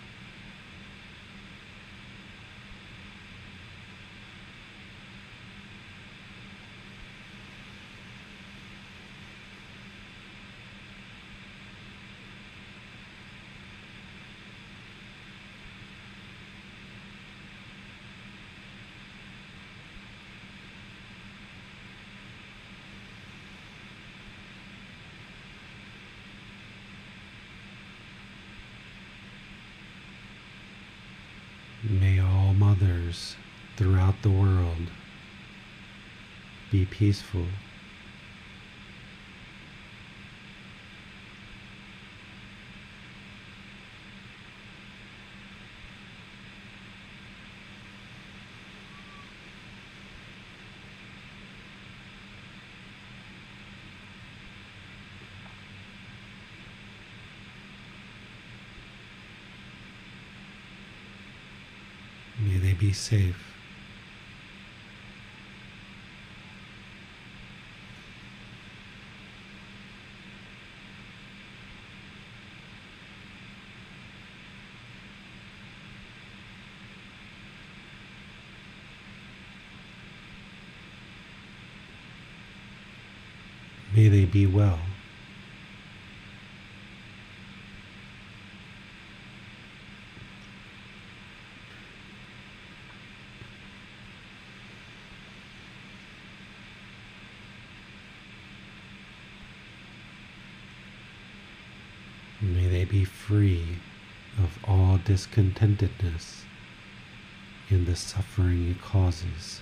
[31.89, 33.35] May all mothers
[33.75, 34.89] throughout the world
[36.71, 37.47] be peaceful.
[62.39, 63.35] May they be safe.
[83.95, 84.82] May they be well.
[103.03, 103.79] Free
[104.37, 106.43] of all discontentedness
[107.69, 109.61] and the suffering it causes.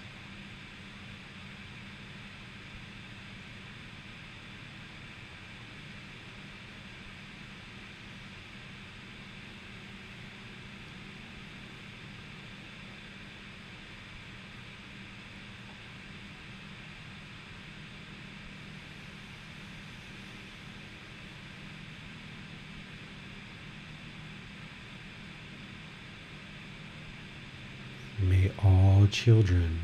[29.24, 29.80] Children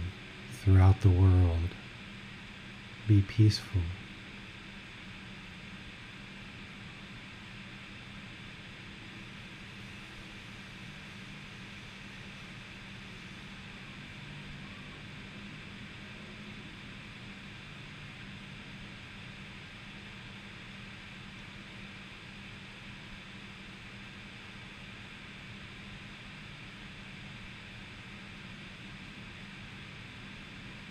[0.64, 1.70] throughout the world
[3.08, 3.82] be peaceful.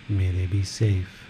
[0.09, 1.23] May they be safe.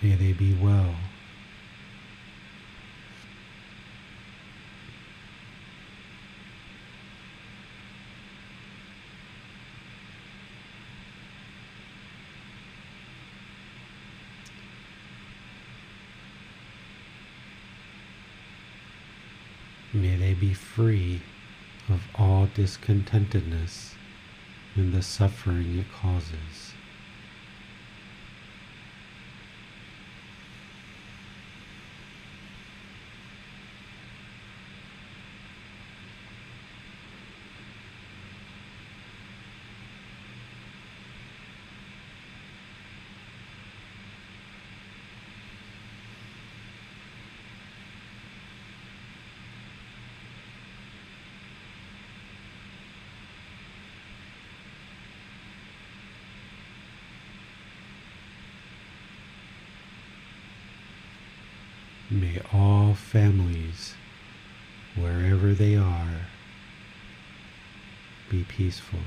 [0.00, 0.99] May they be well.
[19.92, 21.20] May they be free
[21.88, 23.94] of all discontentedness
[24.76, 26.74] and the suffering it causes.
[62.12, 63.94] May all families,
[64.94, 66.28] wherever they are,
[68.28, 69.00] be peaceful.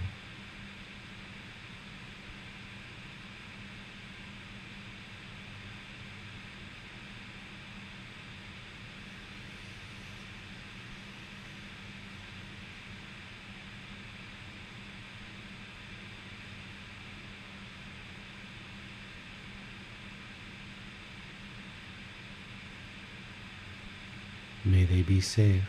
[25.03, 25.61] may be safe.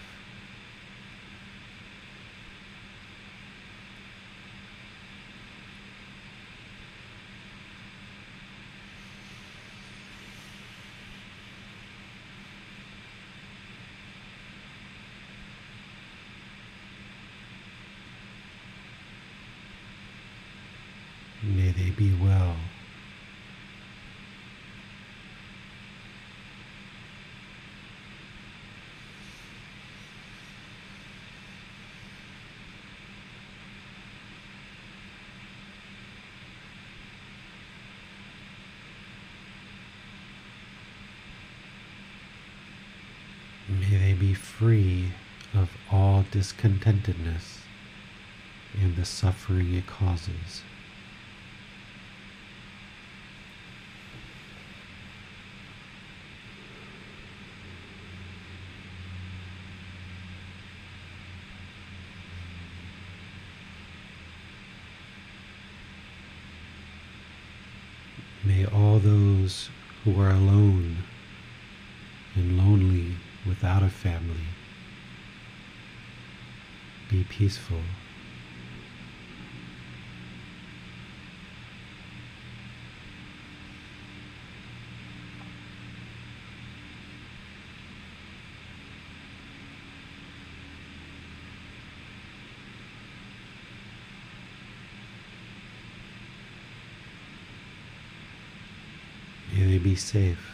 [21.43, 22.57] May they be well.
[43.91, 45.11] May they be free
[45.53, 47.59] of all discontentedness
[48.81, 50.63] and the suffering it causes.
[68.45, 69.69] May all those
[70.05, 70.99] who are alone
[72.35, 73.17] and lonely
[73.47, 74.37] without a family
[77.09, 77.81] be peaceful.
[99.51, 100.54] May they be safe.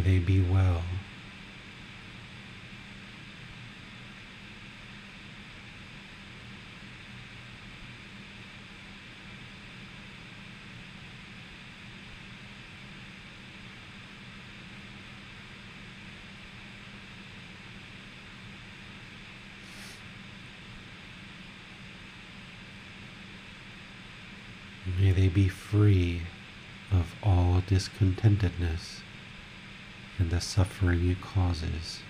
[0.00, 0.82] May they be well.
[24.98, 26.22] May they be free
[26.90, 29.02] of all discontentedness
[30.20, 32.00] and the suffering it causes.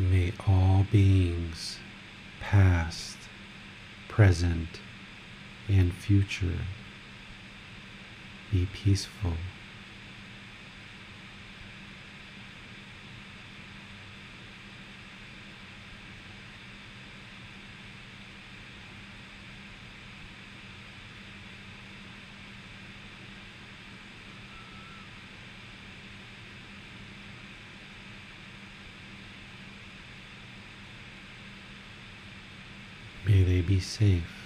[0.00, 1.80] May all beings,
[2.40, 3.16] past,
[4.28, 4.80] present,
[5.70, 6.58] and future,
[8.52, 9.32] be peaceful.
[33.80, 34.37] Safe.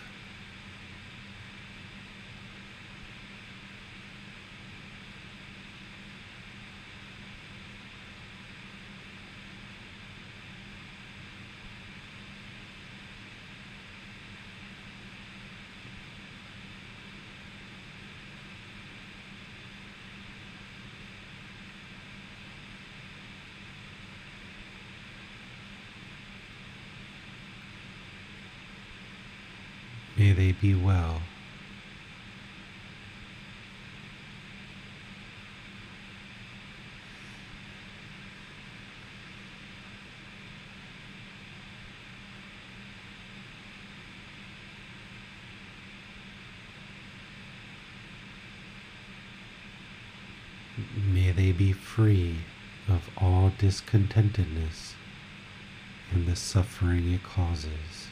[30.23, 31.21] May they be well.
[51.13, 52.37] May they be free
[52.89, 54.93] of all discontentedness
[56.13, 58.07] and the suffering it causes.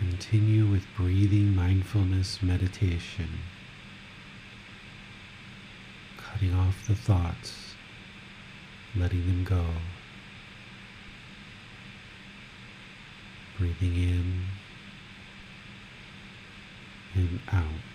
[0.00, 1.54] Continue with breathing
[1.92, 3.28] mindfulness meditation,
[6.16, 7.74] cutting off the thoughts,
[8.96, 9.64] letting them go.
[13.58, 14.42] Breathing in
[17.14, 17.89] and out.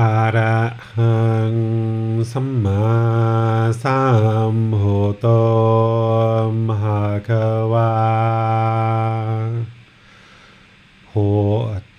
[0.00, 0.58] อะระ
[0.94, 1.18] หั
[1.52, 1.54] ง
[2.32, 2.84] สัมมา
[3.82, 4.00] สั
[4.54, 5.26] มพุทโธ
[6.68, 7.30] มหาค
[7.72, 7.94] วา
[11.08, 11.14] โห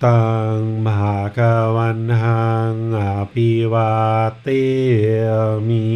[0.04, 0.24] ตั
[0.54, 1.40] งมหาก
[1.76, 3.92] วันหังอภิวา
[4.42, 4.48] เต
[5.68, 5.86] มิ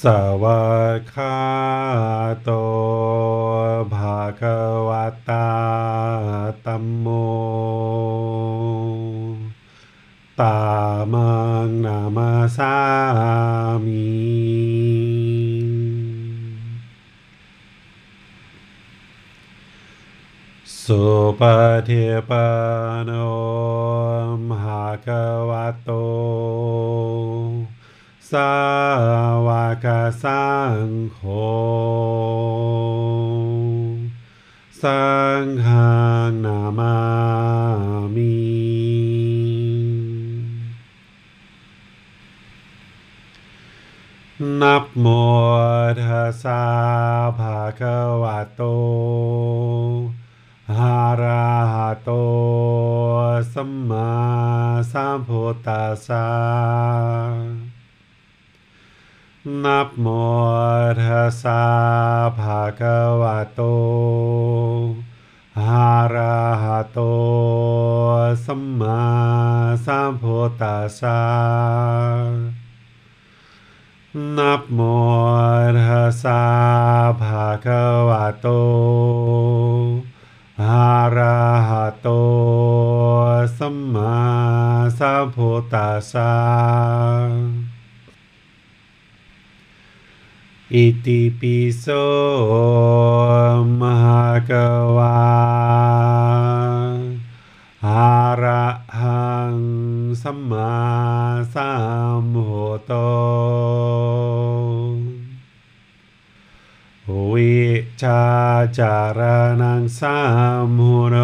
[0.00, 0.02] ส
[0.42, 1.38] วากขา
[2.42, 2.50] โต
[3.94, 4.42] ภาค
[4.88, 4.90] ว
[5.28, 5.48] ตา
[6.66, 7.06] ตัมโม
[10.40, 10.58] ตา
[11.12, 11.30] มั
[11.66, 12.74] งนามาสา
[13.84, 14.06] มิ
[20.82, 21.02] สุ
[21.38, 21.42] ป
[21.88, 22.46] ฏิปั
[22.96, 23.10] นโน
[24.48, 25.08] มหาค
[25.48, 25.52] ว
[25.82, 25.90] โต
[28.30, 28.52] สา
[29.46, 29.48] ว
[29.84, 29.86] ก
[30.22, 30.46] สั
[30.86, 31.20] งโฆ
[34.82, 35.06] สั
[35.42, 35.94] งฆั
[36.28, 36.96] งนามา
[38.14, 38.34] มิ
[44.60, 45.06] นับโม
[46.00, 46.62] ทัสสะ
[47.38, 48.62] ภะคะวะโต
[50.70, 52.10] อะระหะโต
[53.52, 54.10] สัมมา
[54.92, 57.65] สัมพุทธัสสะ
[59.64, 60.06] นับโม
[61.02, 61.64] ทัสสะ
[62.38, 63.60] ภะคะวะโต
[65.58, 66.98] อะระหะโต
[68.44, 69.02] สัมมา
[69.84, 71.22] สัมพุทธัสสะ
[74.36, 74.80] นับโม
[75.86, 76.42] ทัสสะ
[77.20, 78.46] ภะคะวะโต
[80.62, 82.08] อะระหะโต
[83.58, 84.16] สัมมา
[84.98, 86.32] สัมพุทธัสสะ
[90.74, 91.86] อิติปิโส
[93.80, 94.52] มหาก
[94.96, 95.18] วา
[97.86, 98.66] อะระ
[99.00, 99.56] หัง
[100.22, 100.74] สัมมา
[101.54, 101.70] สั
[102.20, 102.92] มพุทโธ
[107.32, 107.56] วิ
[108.02, 108.24] ชา
[108.78, 109.20] จาร
[109.62, 110.18] นังสั
[110.62, 111.16] มมุโน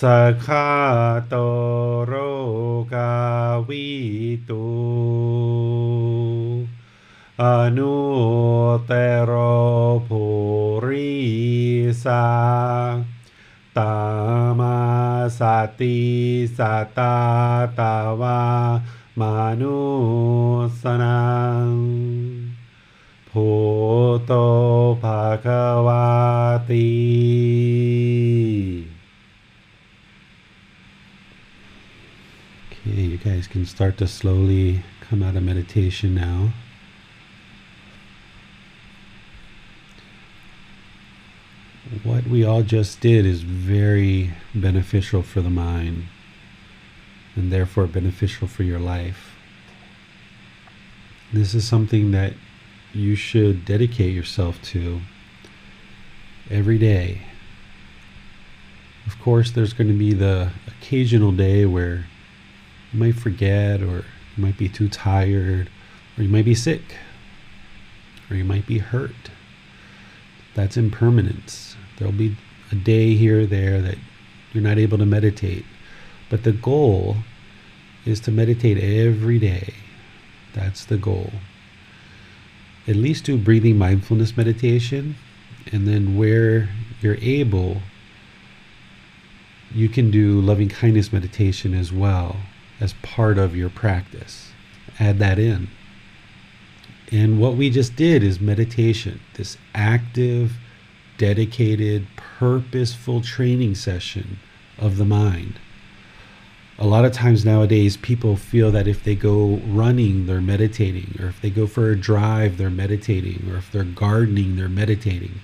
[0.00, 0.70] สกขา
[1.28, 1.34] โต
[2.06, 2.12] โร
[2.92, 3.14] กา
[3.68, 3.88] วิ
[4.48, 4.64] ตู
[7.41, 7.45] อ
[7.77, 7.95] นุ
[8.85, 8.91] เต
[9.23, 9.31] โร
[10.07, 10.23] ภู
[10.85, 11.13] ริ
[12.03, 12.25] สา
[13.77, 13.95] ตา
[14.59, 14.77] มา
[15.39, 15.41] ส
[15.79, 15.99] ติ
[16.57, 16.59] ส
[16.97, 17.15] ตา
[17.79, 18.41] ตาวา
[19.19, 19.79] มานุ
[20.81, 21.25] สนั
[21.65, 21.69] ง
[23.29, 23.47] ภู
[24.25, 24.33] โต
[25.01, 25.47] ภาค
[25.87, 26.07] วา
[26.69, 26.89] ติ
[32.87, 34.65] Okay, you guys can start to slowly
[35.01, 36.53] come out of meditation now.
[42.04, 46.04] What we all just did is very beneficial for the mind
[47.34, 49.34] and therefore beneficial for your life.
[51.32, 52.34] This is something that
[52.94, 55.00] you should dedicate yourself to
[56.48, 57.22] every day.
[59.04, 62.06] Of course, there's going to be the occasional day where
[62.92, 64.04] you might forget, or
[64.36, 65.68] you might be too tired,
[66.16, 66.98] or you might be sick,
[68.30, 69.30] or you might be hurt.
[70.54, 71.76] That's impermanence.
[72.00, 72.36] There'll be
[72.72, 73.98] a day here or there that
[74.52, 75.64] you're not able to meditate.
[76.28, 77.18] But the goal
[78.04, 79.74] is to meditate every day.
[80.54, 81.30] That's the goal.
[82.88, 85.16] At least do breathing mindfulness meditation,
[85.70, 86.70] and then where
[87.02, 87.82] you're able,
[89.72, 92.36] you can do loving kindness meditation as well
[92.80, 94.52] as part of your practice.
[94.98, 95.68] Add that in.
[97.12, 100.52] And what we just did is meditation, this active,
[101.20, 104.38] dedicated, purposeful training session
[104.78, 105.60] of the mind.
[106.78, 111.28] A lot of times nowadays, people feel that if they go running, they're meditating, or
[111.28, 115.40] if they go for a drive, they're meditating, or if they're gardening, they're meditating.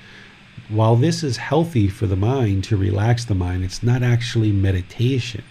[0.70, 5.44] While this is healthy for the mind to relax the mind, it's not actually meditation.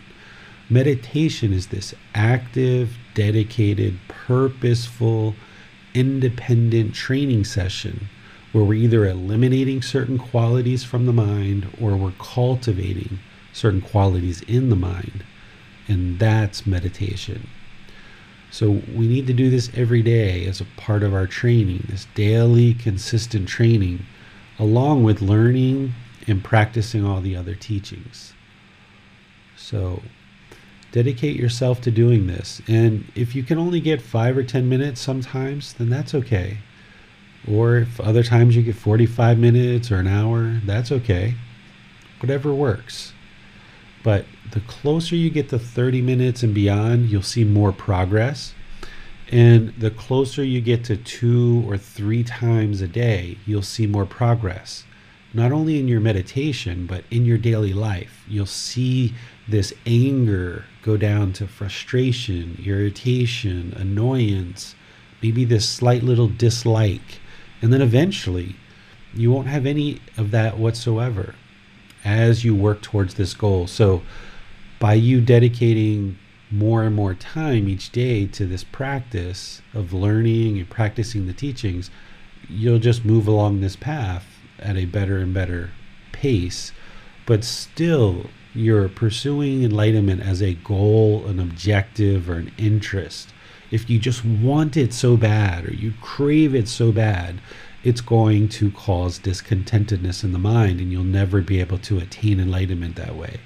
[0.72, 5.36] Meditation is this active, dedicated, purposeful,
[5.94, 8.10] independent training session
[8.56, 13.20] where we're either eliminating certain qualities from the mind or we're cultivating
[13.52, 15.26] certain qualities in the mind.
[15.90, 17.50] And that's meditation.
[18.52, 22.08] So we need to do this every day as a part of our training, this
[22.16, 24.06] daily, consistent training,
[24.58, 25.94] along with learning
[26.26, 28.32] and practicing all the other teachings.
[29.58, 30.02] So
[30.94, 32.62] dedicate yourself to doing this.
[32.70, 36.60] And if you can only get five or 10 minutes sometimes, then that's okay.
[37.52, 41.36] Or if other times you get 45 minutes or an hour, that's okay.
[42.20, 43.14] whatever works.
[44.04, 48.54] But the closer you get to 30 minutes and beyond, you'll see more progress.
[49.32, 54.06] And the closer you get to two or three times a day, you'll see more
[54.06, 54.84] progress.
[55.34, 58.24] Not only in your meditation, but in your daily life.
[58.28, 59.14] You'll see
[59.48, 64.76] this anger go down to frustration, irritation, annoyance,
[65.22, 67.20] maybe this slight little dislike.
[67.66, 68.58] And then eventually,
[69.12, 71.34] you won't have any of that whatsoever
[72.04, 73.66] as you work towards this goal.
[73.66, 74.04] So,
[74.78, 76.20] by you dedicating
[76.52, 81.90] more and more time each day to this practice of learning and practicing the teachings,
[82.48, 84.28] you'll just move along this path
[84.60, 85.72] at a better and better
[86.12, 86.72] pace.
[87.26, 93.34] But still, you're pursuing enlightenment as a goal, an objective, or an interest.
[93.72, 97.42] If you just want it so bad or you crave it so bad,
[97.84, 102.40] it's going to cause discontentedness in the mind, and you'll never be able to attain
[102.40, 103.40] enlightenment that way.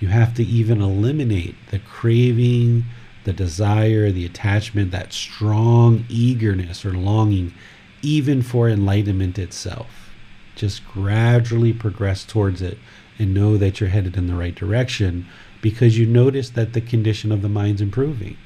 [0.00, 2.84] You have to even eliminate the craving,
[3.24, 7.54] the desire, the attachment, that strong eagerness or longing,
[8.02, 10.10] even for enlightenment itself.
[10.54, 12.78] Just gradually progress towards it
[13.18, 15.26] and know that you're headed in the right direction
[15.62, 18.36] because you notice that the condition of the mind's improving.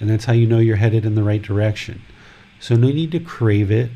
[0.00, 2.02] And that's how you know you're headed in the right direction.
[2.60, 3.90] So, no need to crave it,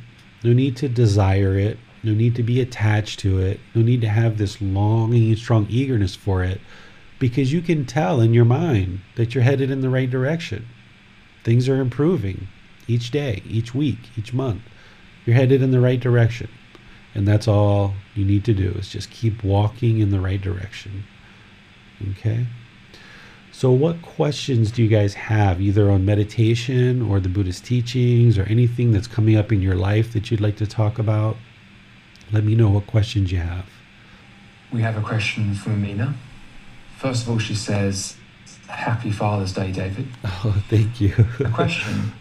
[0.45, 1.79] no need to desire it.
[2.05, 3.61] No need to be attached to it.
[3.74, 6.61] No need to have this longing and strong eagerness for it
[7.20, 10.66] because you can tell in your mind that you're headed in the right direction.
[11.45, 12.49] Things are improving
[12.89, 14.62] each day, each week, each month.
[15.24, 16.51] You're headed in the right direction.
[17.15, 21.05] And that's all you need to do is just keep walking in the right direction.
[22.11, 22.47] Okay?
[23.55, 28.45] So, what questions do you guys have, either on meditation or the Buddhist teachings or
[28.45, 31.37] anything that's coming up in your life that you'd like to talk about?
[32.33, 33.66] Let me know what questions you have.
[34.73, 36.15] We have a question from Amina.
[36.97, 38.16] First of all, she says,
[38.69, 40.09] Happy Father's Day, David.
[40.24, 41.15] Oh, thank you.
[41.39, 42.12] a question.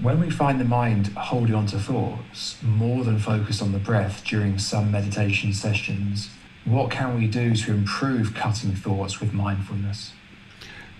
[0.00, 4.24] When we find the mind holding on to thoughts more than focused on the breath
[4.24, 6.30] during some meditation sessions,
[6.64, 10.12] what can we do to improve cutting thoughts with mindfulness?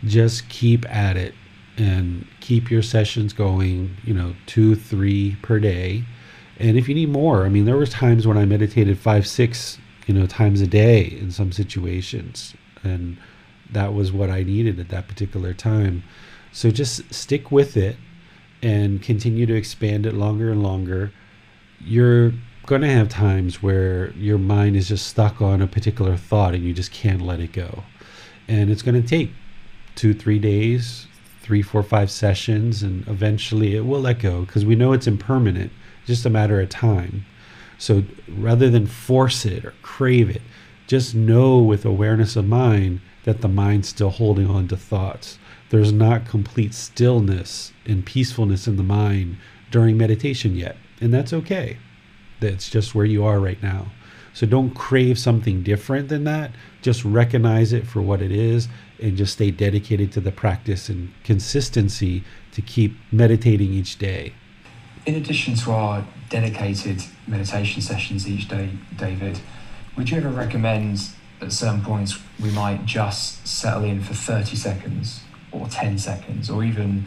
[0.04, 1.34] Just keep at it
[1.76, 6.04] and keep your sessions going, you know, two, three per day.
[6.58, 9.78] And if you need more, I mean, there was times when I meditated five, six,
[10.06, 12.54] you know, times a day in some situations.
[12.82, 13.16] And
[13.70, 16.02] that was what I needed at that particular time.
[16.52, 17.96] So just stick with it
[18.62, 21.12] and continue to expand it longer and longer.
[21.80, 22.32] You're
[22.66, 26.64] going to have times where your mind is just stuck on a particular thought and
[26.64, 27.82] you just can't let it go.
[28.48, 29.32] And it's going to take
[29.94, 31.06] two, three days,
[31.40, 35.72] three, four, five sessions, and eventually it will let go because we know it's impermanent,
[36.06, 37.24] just a matter of time.
[37.78, 40.42] So rather than force it or crave it,
[40.86, 45.38] just know with awareness of mind that the mind's still holding on to thoughts.
[45.70, 49.38] There's not complete stillness and peacefulness in the mind
[49.70, 51.78] during meditation yet, and that's okay.
[52.42, 53.86] That's just where you are right now.
[54.34, 56.50] So don't crave something different than that.
[56.80, 58.68] Just recognize it for what it is
[59.00, 64.34] and just stay dedicated to the practice and consistency to keep meditating each day.
[65.06, 69.38] In addition to our dedicated meditation sessions each day, David,
[69.96, 71.10] would you ever recommend
[71.40, 75.20] at certain points we might just settle in for 30 seconds
[75.52, 77.06] or 10 seconds or even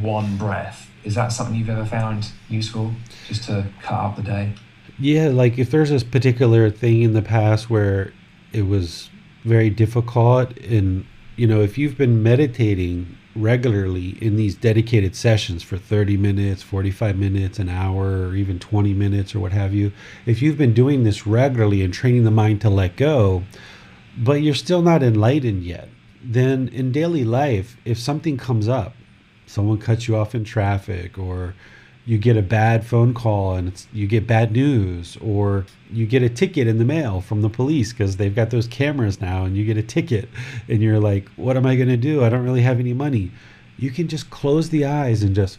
[0.00, 0.90] one breath?
[1.02, 2.92] Is that something you've ever found useful
[3.26, 4.52] just to cut up the day?
[4.98, 8.12] Yeah, like if there's this particular thing in the past where
[8.52, 9.10] it was
[9.44, 11.06] very difficult, and
[11.36, 17.18] you know, if you've been meditating regularly in these dedicated sessions for 30 minutes, 45
[17.18, 19.92] minutes, an hour, or even 20 minutes, or what have you,
[20.24, 23.42] if you've been doing this regularly and training the mind to let go,
[24.16, 25.90] but you're still not enlightened yet,
[26.24, 28.94] then in daily life, if something comes up,
[29.46, 31.54] someone cuts you off in traffic, or
[32.06, 36.28] you get a bad phone call and you get bad news or you get a
[36.28, 39.64] ticket in the mail from the police because they've got those cameras now and you
[39.64, 40.28] get a ticket
[40.68, 42.24] and you're like what am i going to do?
[42.24, 43.32] I don't really have any money.
[43.76, 45.58] You can just close the eyes and just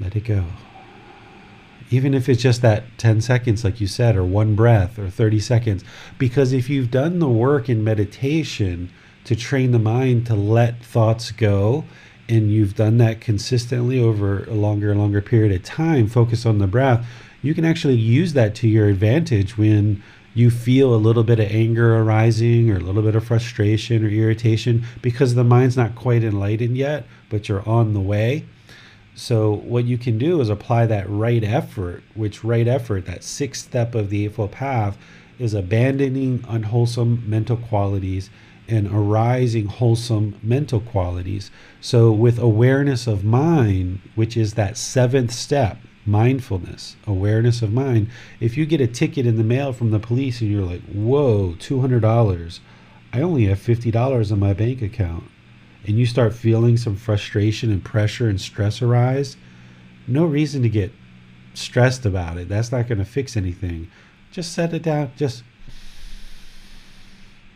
[0.00, 0.44] let it go.
[1.90, 5.38] Even if it's just that 10 seconds like you said or one breath or 30
[5.38, 5.84] seconds.
[6.18, 8.90] Because if you've done the work in meditation
[9.24, 11.84] to train the mind to let thoughts go
[12.28, 16.58] and you've done that consistently over a longer and longer period of time, focus on
[16.58, 17.06] the breath,
[17.42, 20.02] you can actually use that to your advantage when
[20.34, 24.08] you feel a little bit of anger arising or a little bit of frustration or
[24.08, 28.44] irritation because the mind's not quite enlightened yet, but you're on the way.
[29.14, 33.66] So what you can do is apply that right effort, which right effort, that sixth
[33.66, 34.98] step of the Eightfold Path,
[35.38, 38.30] is abandoning unwholesome mental qualities
[38.68, 41.50] and arising wholesome mental qualities.
[41.80, 48.08] So with awareness of mind, which is that seventh step, mindfulness, awareness of mind,
[48.40, 51.54] if you get a ticket in the mail from the police and you're like, whoa,
[51.58, 52.60] $200,
[53.12, 55.24] I only have $50 in my bank account
[55.86, 59.36] and you start feeling some frustration and pressure and stress arise,
[60.06, 60.92] no reason to get
[61.52, 62.48] stressed about it.
[62.48, 63.90] That's not going to fix anything.
[64.30, 65.12] Just set it down.
[65.16, 65.44] Just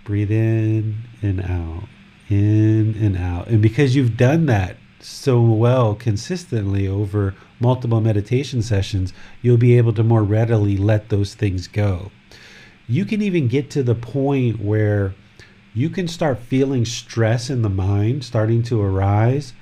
[0.09, 1.85] breathe in and out,
[2.31, 3.47] in and out.
[3.49, 9.13] And because you've done that so well consistently over multiple meditation sessions,
[9.43, 12.11] you'll be able to more readily let those things go.
[12.89, 15.15] You can even get to the point where
[15.75, 19.53] you can start feeling stress in the mind starting to arise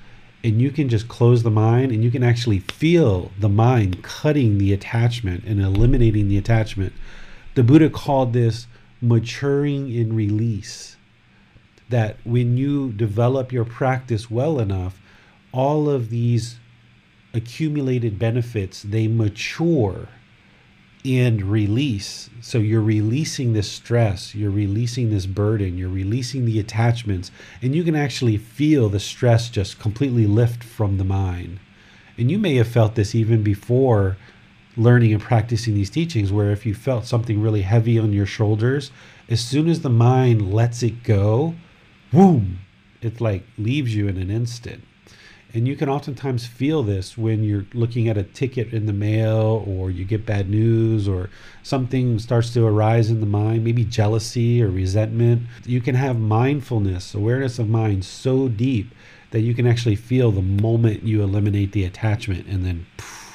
[0.45, 4.59] and you can just close the mind and you can actually feel the mind cutting
[4.59, 6.93] the attachment and eliminating the attachment.
[7.57, 8.69] The Buddha called this
[9.01, 10.97] maturing in release.
[11.89, 15.01] That when you develop your practice well enough,
[15.53, 16.59] all of these
[17.33, 20.09] accumulated benefits they mature
[21.05, 22.29] and release.
[22.41, 27.31] So you're releasing this stress, you're releasing this burden, you're releasing the attachments,
[27.63, 31.61] and you can actually feel the stress just completely lift from the mind.
[32.19, 34.17] And you may have felt this even before
[34.77, 38.91] learning and practicing these teachings, where if you felt something really heavy on your shoulders,
[39.29, 41.55] as soon as the mind lets it go,
[42.13, 42.59] boom,
[43.01, 44.83] it like leaves you in an instant.
[45.55, 49.65] And you can oftentimes feel this when you're looking at a ticket in the mail
[49.67, 51.31] or you get bad news or
[51.63, 55.45] something starts to arise in the mind, maybe jealousy or resentment.
[55.65, 58.93] You can have mindfulness, awareness of mind so deep
[59.31, 63.26] that you can actually feel the moment you eliminate the attachment and then poof,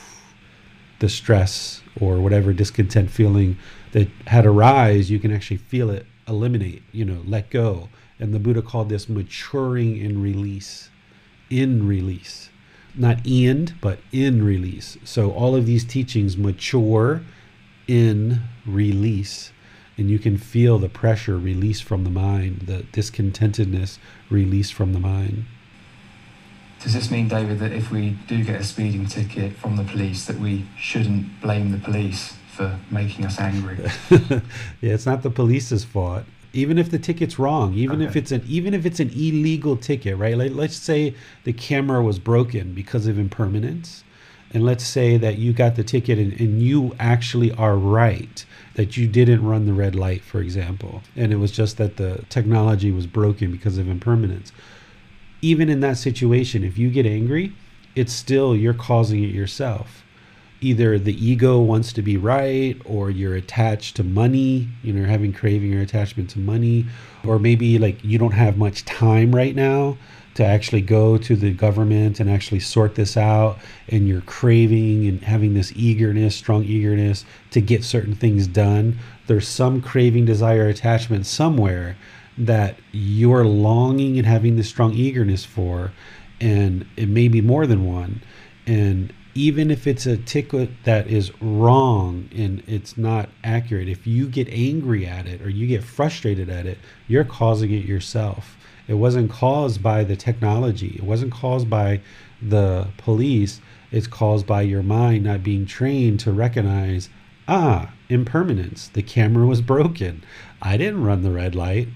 [1.02, 3.58] the stress or whatever discontent feeling
[3.92, 7.90] that had arise, you can actually feel it eliminate, you know, let go.
[8.18, 10.90] And the Buddha called this maturing in release
[11.52, 12.50] in release.
[12.96, 14.98] Not end, but in release.
[15.04, 17.22] So all of these teachings mature
[17.88, 19.52] in release.
[19.98, 24.00] And you can feel the pressure release from the mind, the discontentedness
[24.30, 25.46] release from the mind.
[26.84, 30.26] Does this mean, David, that if we do get a speeding ticket from the police,
[30.26, 33.78] that we shouldn't blame the police for making us angry?
[34.10, 34.42] yeah,
[34.82, 38.10] it's not the police's fault even if the ticket's wrong even okay.
[38.10, 42.02] if it's an even if it's an illegal ticket right like, let's say the camera
[42.02, 44.04] was broken because of impermanence
[44.54, 48.46] and let's say that you got the ticket and, and you actually are right
[48.76, 52.24] that you didn't run the red light for example and it was just that the
[52.30, 54.52] technology was broken because of impermanence
[55.42, 57.54] even in that situation if you get angry
[57.96, 60.04] it's still you're causing it yourself.
[60.64, 65.34] Either the ego wants to be right or you're attached to money you know having
[65.34, 66.86] craving or attachment to money
[67.26, 69.98] or maybe like you don't have much time right now
[70.36, 73.58] to actually go to the government and actually sort this out
[73.90, 78.98] and you're craving and having this eagerness strong eagerness to get certain things done.
[79.26, 81.98] There's some craving desire attachment somewhere
[82.38, 85.92] that you're longing and having this strong eagerness for
[86.40, 88.22] and it may be more than one
[88.66, 94.28] and even if it's a ticket that is wrong and it's not accurate, if you
[94.28, 96.78] get angry at it or you get frustrated at it,
[97.08, 98.58] you're causing it yourself.
[98.88, 102.02] It wasn't caused by the technology, it wasn't caused by
[102.42, 103.62] the police.
[103.92, 107.10] It's caused by your mind not being trained to recognize,
[107.48, 108.88] ah, impermanence.
[108.88, 110.24] The camera was broken.
[110.62, 111.90] I didn't run the red light.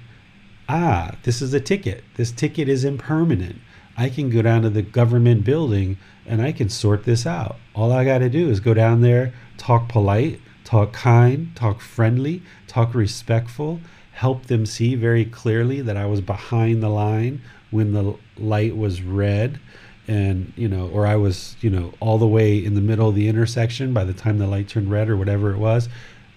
[0.68, 2.04] Ah, this is a ticket.
[2.16, 3.58] This ticket is impermanent.
[3.98, 7.58] I can go down to the government building and I can sort this out.
[7.76, 12.42] All I got to do is go down there, talk polite, talk kind, talk friendly,
[12.68, 13.80] talk respectful,
[14.14, 19.02] help them see very clearly that I was behind the line when the light was
[19.02, 19.60] red
[20.08, 23.16] and you know or I was you know all the way in the middle of
[23.16, 25.90] the intersection by the time the light turned red or whatever it was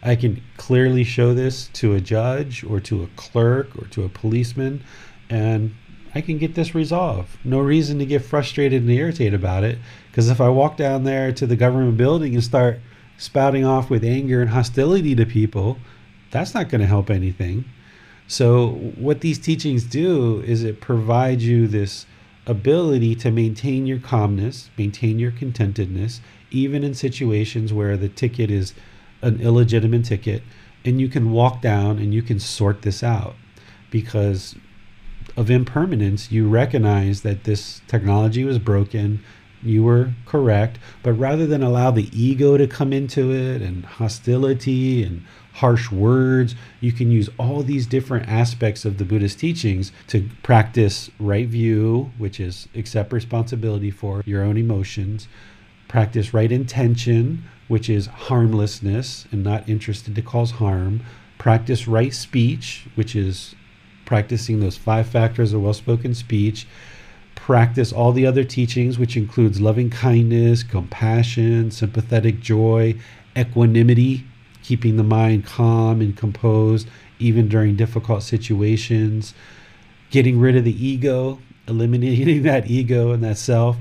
[0.03, 4.09] I can clearly show this to a judge or to a clerk or to a
[4.09, 4.83] policeman
[5.29, 5.75] and
[6.15, 7.37] I can get this resolved.
[7.45, 9.79] No reason to get frustrated and irritated about it.
[10.11, 12.81] Because if I walk down there to the government building and start
[13.19, 15.79] spouting off with anger and hostility to people,
[16.31, 17.65] that's not going to help anything.
[18.27, 22.05] So, what these teachings do is it provides you this
[22.47, 26.21] ability to maintain your calmness, maintain your contentedness,
[26.51, 28.75] even in situations where the ticket is
[29.23, 30.43] an illegitimate ticket,
[30.85, 33.35] and you can walk down and you can sort this out
[33.91, 34.55] because
[35.37, 39.23] of impermanence, you recognize that this technology was broken,
[39.63, 40.79] You were correct.
[41.03, 45.25] But rather than allow the ego to come into it and hostility and
[45.55, 51.11] harsh words, you can use all these different aspects of the Buddhist teachings to practice
[51.19, 55.27] right view, which is accept responsibility for your own emotions,
[55.89, 61.01] practice right intention, which is harmlessness and not interested to cause harm,
[61.39, 63.55] practice right speech, which is
[64.05, 66.67] practicing those five factors of well spoken speech.
[67.35, 72.95] Practice all the other teachings, which includes loving kindness, compassion, sympathetic joy,
[73.37, 74.25] equanimity,
[74.63, 76.89] keeping the mind calm and composed
[77.19, 79.35] even during difficult situations,
[80.11, 83.77] getting rid of the ego, eliminating that ego and that self.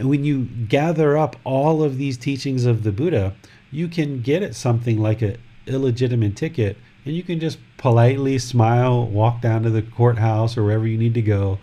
[0.00, 3.34] When you gather up all of these teachings of the Buddha,
[3.70, 5.36] you can get at something like an
[5.66, 10.86] illegitimate ticket and you can just politely smile, walk down to the courthouse or wherever
[10.86, 11.58] you need to go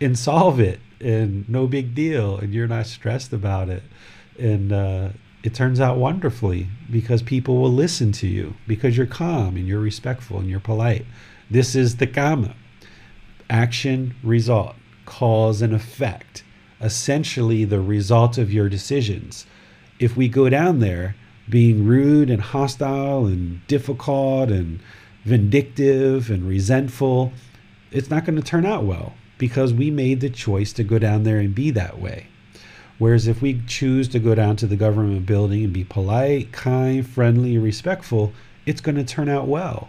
[0.00, 3.82] and solve it and no big deal and you're not stressed about it.
[4.38, 5.10] And uh,
[5.42, 9.80] it turns out wonderfully because people will listen to you because you're calm and you're
[9.80, 11.04] respectful and you're polite.
[11.50, 12.54] This is the karma.
[13.50, 14.74] action result
[15.04, 16.42] cause and effect
[16.80, 19.46] essentially the result of your decisions
[19.98, 21.16] if we go down there
[21.48, 24.80] being rude and hostile and difficult and
[25.24, 27.32] vindictive and resentful
[27.90, 31.22] it's not going to turn out well because we made the choice to go down
[31.22, 32.26] there and be that way.
[32.98, 37.08] Whereas if we choose to go down to the government building and be polite, kind,
[37.08, 38.32] friendly, respectful,
[38.66, 39.88] it's going to turn out well.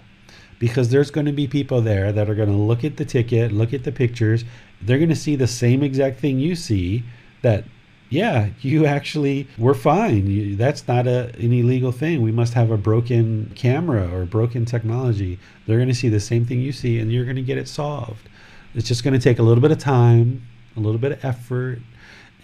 [0.59, 3.51] Because there's going to be people there that are going to look at the ticket,
[3.51, 4.43] look at the pictures,
[4.81, 7.03] they're going to see the same exact thing you see
[7.41, 7.65] that
[8.09, 10.25] yeah, you actually were fine.
[10.25, 12.23] You, that's not a, an illegal thing.
[12.23, 15.37] We must have a broken camera or broken technology.
[15.67, 17.67] They're going to see the same thing you see and you're going to get it
[17.67, 18.27] solved.
[18.73, 21.79] It's just going to take a little bit of time, a little bit of effort,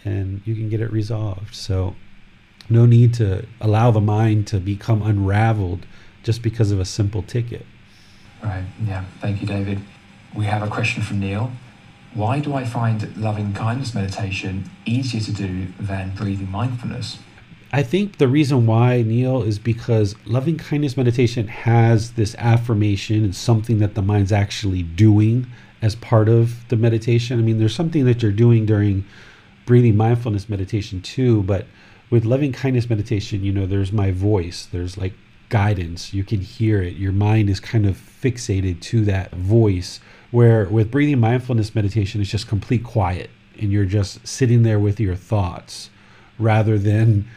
[0.03, 1.56] and you can get it resolved.
[1.56, 1.95] So,
[2.70, 5.86] no need to allow the mind to become unraveled
[6.24, 7.66] just because of a simple ticket.
[8.44, 8.64] Right.
[8.84, 9.06] Yeah.
[9.22, 9.80] Thank you, David.
[10.36, 11.52] We have a question from Neil.
[12.16, 17.20] Why do I find loving kindness meditation easier to do than breathing mindfulness?
[17.74, 23.36] I think the reason why, Neil, is because loving kindness meditation has this affirmation and
[23.36, 25.48] something that the mind's actually doing
[25.82, 27.38] as part of the meditation.
[27.38, 29.04] I mean, there's something that you're doing during
[29.66, 31.66] breathing mindfulness meditation too, but
[32.10, 35.14] with loving kindness meditation, you know, there's my voice, there's like
[35.50, 36.96] guidance, you can hear it.
[36.96, 40.00] Your mind is kind of fixated to that voice.
[40.32, 43.30] Where with breathing mindfulness meditation, it's just complete quiet
[43.60, 45.90] and you're just sitting there with your thoughts
[46.38, 47.28] rather than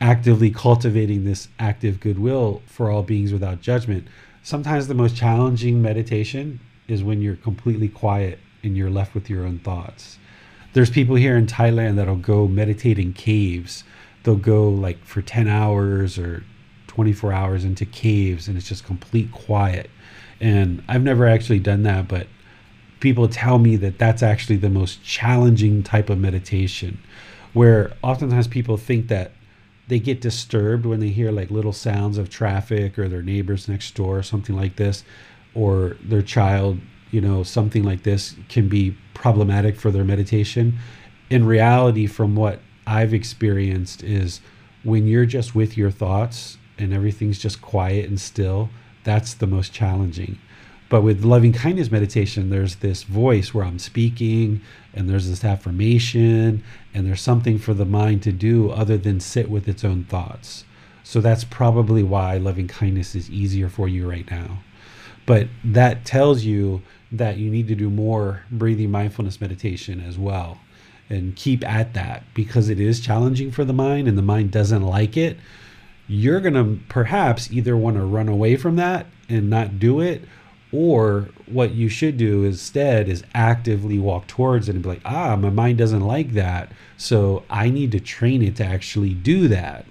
[0.00, 4.06] actively cultivating this active goodwill for all beings without judgment.
[4.42, 9.46] Sometimes the most challenging meditation is when you're completely quiet and you're left with your
[9.46, 10.18] own thoughts.
[10.72, 13.84] There's people here in Thailand that'll go meditate in caves.
[14.24, 16.44] They'll go like for 10 hours or
[16.88, 19.90] 24 hours into caves and it's just complete quiet.
[20.42, 22.26] And I've never actually done that, but
[22.98, 26.98] people tell me that that's actually the most challenging type of meditation
[27.52, 29.32] where oftentimes people think that
[29.88, 33.94] they get disturbed when they hear like little sounds of traffic or their neighbors next
[33.94, 35.04] door or something like this
[35.54, 36.78] or their child,
[37.10, 40.78] you know, something like this can be problematic for their meditation.
[41.30, 44.40] In reality, from what I've experienced, is
[44.82, 48.70] when you're just with your thoughts and everything's just quiet and still,
[49.04, 50.38] that's the most challenging.
[50.88, 54.60] But with loving kindness meditation, there's this voice where I'm speaking
[54.92, 56.62] and there's this affirmation
[56.92, 60.64] and there's something for the mind to do other than sit with its own thoughts.
[61.02, 64.58] So that's probably why loving kindness is easier for you right now.
[65.24, 70.58] But that tells you that you need to do more breathing mindfulness meditation as well
[71.08, 74.82] and keep at that because it is challenging for the mind and the mind doesn't
[74.82, 75.36] like it.
[76.12, 80.22] You're going to perhaps either want to run away from that and not do it
[80.70, 85.36] or what you should do instead is actively walk towards it and be like, ah,
[85.36, 86.70] my mind doesn't like that.
[86.98, 89.86] So I need to train it to actually do that.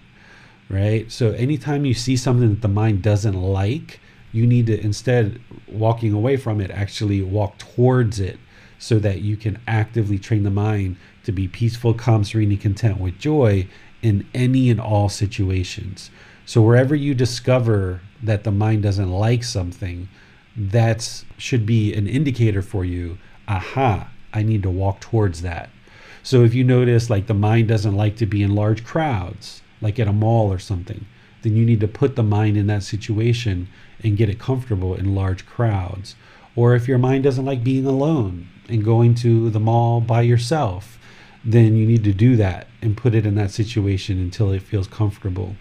[0.70, 1.12] Right.
[1.12, 4.00] So anytime you see something that the mind doesn't like,
[4.32, 8.38] you need to instead walking away from it actually walk towards it
[8.78, 13.00] so that you can actively train the mind to be peaceful calm serene and content
[13.00, 13.68] with joy
[14.02, 16.10] in any and all situations
[16.46, 20.08] so wherever you discover that the mind doesn't like something
[20.56, 23.18] that should be an indicator for you
[23.48, 25.70] aha i need to walk towards that
[26.24, 30.00] so if you notice like the mind doesn't like to be in large crowds like
[30.00, 31.06] at a mall or something
[31.42, 33.68] then you need to put the mind in that situation
[34.04, 36.16] and get it comfortable in large crowds.
[36.56, 41.00] Or if your mind doesn't like being alone and going to the mall by yourself,
[41.44, 44.88] then you need to do that and put it in that situation until it feels
[44.88, 45.56] comfortable.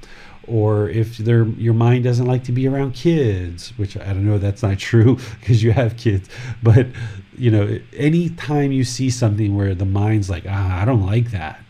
[0.47, 4.63] Or if your mind doesn't like to be around kids which i don't know that's
[4.63, 6.29] not true because you have kids.
[6.63, 6.87] But
[7.37, 11.61] you know anytime you see something where the mind's like ah i don't like that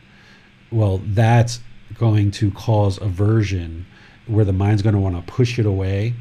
[0.72, 1.60] well that's
[1.94, 3.86] going to cause aversion
[4.26, 6.14] where the mind's going to want to push it away.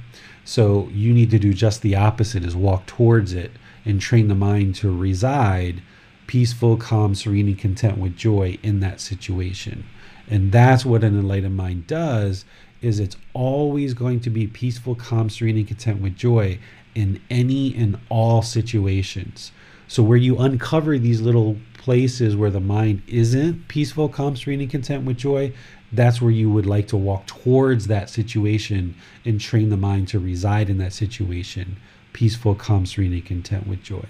[0.43, 3.51] So you need to do just the opposite is walk towards it
[3.85, 5.81] and train the mind to reside
[6.29, 9.83] peaceful calm serene and content with joy in that situation
[10.29, 12.45] and that's what an enlightened mind does
[12.81, 16.59] is it's always going to be peaceful, calm, serene, and content with joy
[16.95, 19.51] in any and all situations.
[19.87, 24.69] So where you uncover these little places where the mind isn't peaceful, calm, serene, and
[24.69, 25.51] content with joy,
[25.91, 28.95] that's where you would like to walk towards that situation
[29.25, 31.77] and train the mind to reside in that situation,
[32.13, 34.05] peaceful, calm, serene, and content with joy.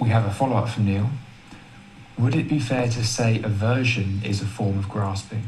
[0.00, 1.10] We have a follow up from Neil.
[2.18, 5.42] Would it be fair to say aversion is a form of grasping?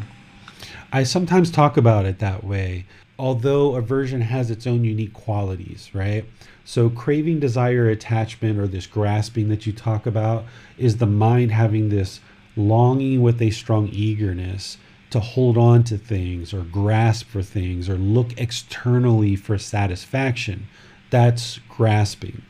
[0.92, 2.84] I sometimes talk about it that way,
[3.18, 6.26] although aversion has its own unique qualities, right?
[6.66, 10.44] So, craving, desire, attachment, or this grasping that you talk about
[10.76, 12.20] is the mind having this
[12.54, 14.76] longing with a strong eagerness
[15.08, 20.68] to hold on to things or grasp for things or look externally for satisfaction.
[21.08, 22.42] That's grasping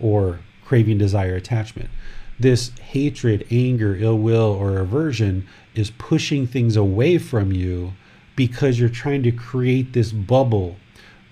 [0.00, 1.90] or craving, desire, attachment
[2.38, 7.92] this hatred, anger, ill will, or aversion is pushing things away from you
[8.34, 10.76] because you're trying to create this bubble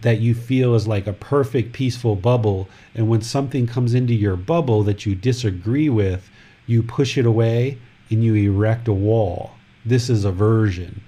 [0.00, 2.68] that you feel is like a perfect, peaceful bubble.
[2.94, 6.30] And when something comes into your bubble that you disagree with,
[6.66, 7.78] you push it away
[8.10, 9.52] and you erect a wall.
[9.84, 11.02] This is aversion.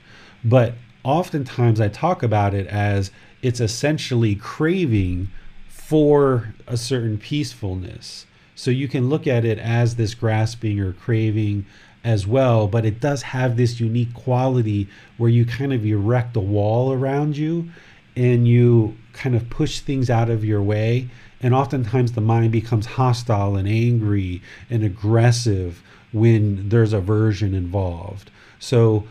[0.45, 0.75] But
[1.05, 3.11] oftentimes I talk about it as
[3.43, 5.31] it's essentially craving
[5.69, 8.27] for a certain peacefulness.
[8.57, 11.67] So you can look at it as this grasping or craving
[12.03, 14.89] as well, but it does have this unique quality
[15.19, 17.69] where you kind of erect a wall around you
[18.17, 21.09] and you kind of push things out of your way.
[21.41, 28.31] And oftentimes the mind becomes hostile and angry and aggressive when there's aversion involved.
[28.59, 29.07] So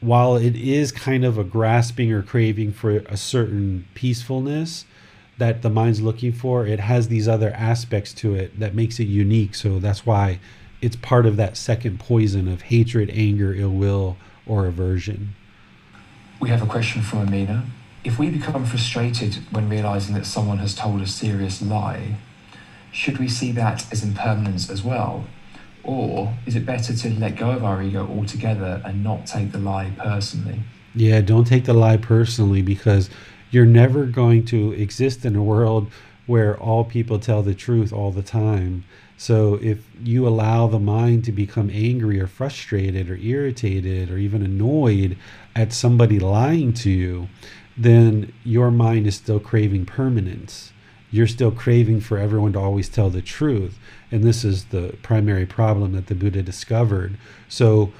[0.00, 4.84] while it is kind of a grasping or craving for a certain peacefulness,
[5.38, 9.04] that the mind's looking for, it has these other aspects to it that makes it
[9.04, 9.54] unique.
[9.54, 10.40] So that's why
[10.80, 15.34] it's part of that second poison of hatred, anger, ill will, or aversion.
[16.40, 17.64] We have a question from Amina.
[18.04, 22.16] If we become frustrated when realizing that someone has told a serious lie,
[22.90, 25.24] should we see that as impermanence as well?
[25.84, 29.58] Or is it better to let go of our ego altogether and not take the
[29.58, 30.60] lie personally?
[30.94, 33.08] Yeah, don't take the lie personally because
[33.52, 35.88] you're never going to exist in a world
[36.26, 38.84] where all people tell the truth all the time.
[39.16, 44.42] So if you allow the mind to become angry or frustrated or irritated or even
[44.42, 45.16] annoyed
[45.54, 47.28] at somebody lying to you,
[47.76, 50.72] then your mind is still craving permanence.
[51.10, 53.78] You're still craving for everyone to always tell the truth.
[54.10, 57.18] And this is the primary problem that the Buddha discovered.
[57.48, 57.92] So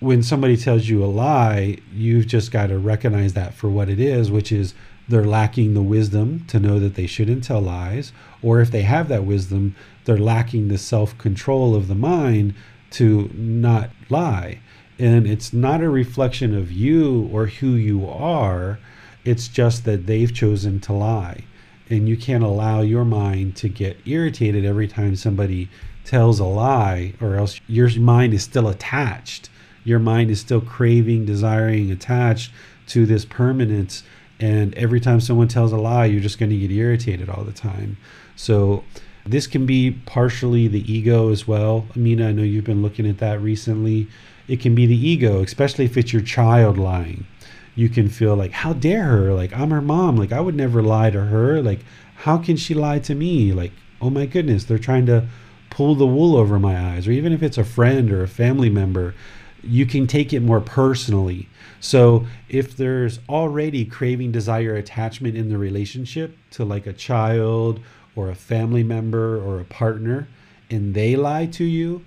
[0.00, 4.00] when somebody tells you a lie, you've just got to recognize that for what it
[4.00, 4.74] is, which is
[5.08, 8.12] they're lacking the wisdom to know that they shouldn't tell lies,
[8.42, 12.54] or if they have that wisdom, they're lacking the self control of the mind
[12.92, 14.60] to not lie.
[14.98, 18.78] And it's not a reflection of you or who you are,
[19.24, 21.44] it's just that they've chosen to lie.
[21.90, 25.68] And you can't allow your mind to get irritated every time somebody
[26.04, 29.50] tells a lie, or else your mind is still attached
[29.84, 32.52] your mind is still craving, desiring, attached
[32.88, 34.02] to this permanence.
[34.38, 37.52] And every time someone tells a lie, you're just going to get irritated all the
[37.52, 37.96] time.
[38.36, 38.84] So,
[39.26, 41.86] this can be partially the ego as well.
[41.94, 44.08] Amina, I know you've been looking at that recently.
[44.48, 47.26] It can be the ego, especially if it's your child lying.
[47.74, 49.34] You can feel like, how dare her?
[49.34, 50.16] Like, I'm her mom.
[50.16, 51.62] Like, I would never lie to her.
[51.62, 51.80] Like,
[52.16, 53.52] how can she lie to me?
[53.52, 55.28] Like, oh my goodness, they're trying to
[55.68, 57.06] pull the wool over my eyes.
[57.06, 59.14] Or even if it's a friend or a family member,
[59.62, 61.48] you can take it more personally.
[61.80, 67.80] So if there's already craving, desire, attachment in the relationship to like a child
[68.14, 70.28] or a family member or a partner,
[70.70, 72.04] and they lie to you,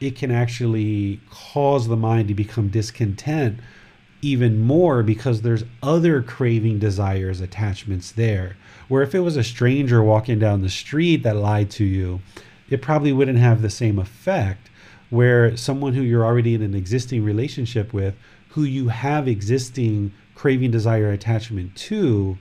[0.00, 3.60] it can actually cause the mind to become discontent
[4.20, 8.56] even more because there's other craving, desires, attachments there.
[8.88, 12.20] Where if it was a stranger walking down the street that lied to you,
[12.70, 14.70] it probably wouldn't have the same effect
[15.10, 18.14] where someone who you're already in an existing relationship with,
[18.50, 22.38] who you have existing craving, desire, attachment to,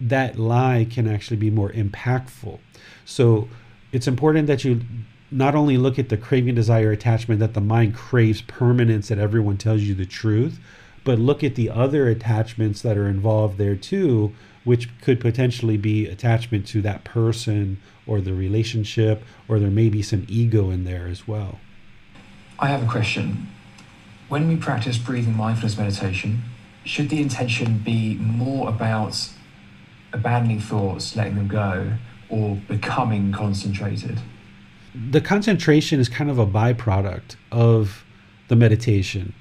[0.00, 2.58] that lie can actually be more impactful.
[3.04, 3.48] So
[3.92, 4.82] it's important that you
[5.30, 9.56] not only look at the craving, desire, attachment that the mind craves permanence, that everyone
[9.56, 10.58] tells you the truth,
[11.02, 14.32] but look at the other attachments that are involved there too,
[14.64, 20.02] which could potentially be attachment to that person or the relationship, or there may be
[20.02, 21.58] some ego in there as well.
[22.58, 23.48] I have a question.
[24.28, 26.42] When we practice breathing mindfulness meditation,
[26.84, 29.28] should the intention be more about
[30.12, 31.94] abandoning thoughts, letting them go,
[32.28, 34.20] or becoming concentrated?
[35.10, 38.04] The concentration is kind of a byproduct of
[38.48, 39.34] the meditation.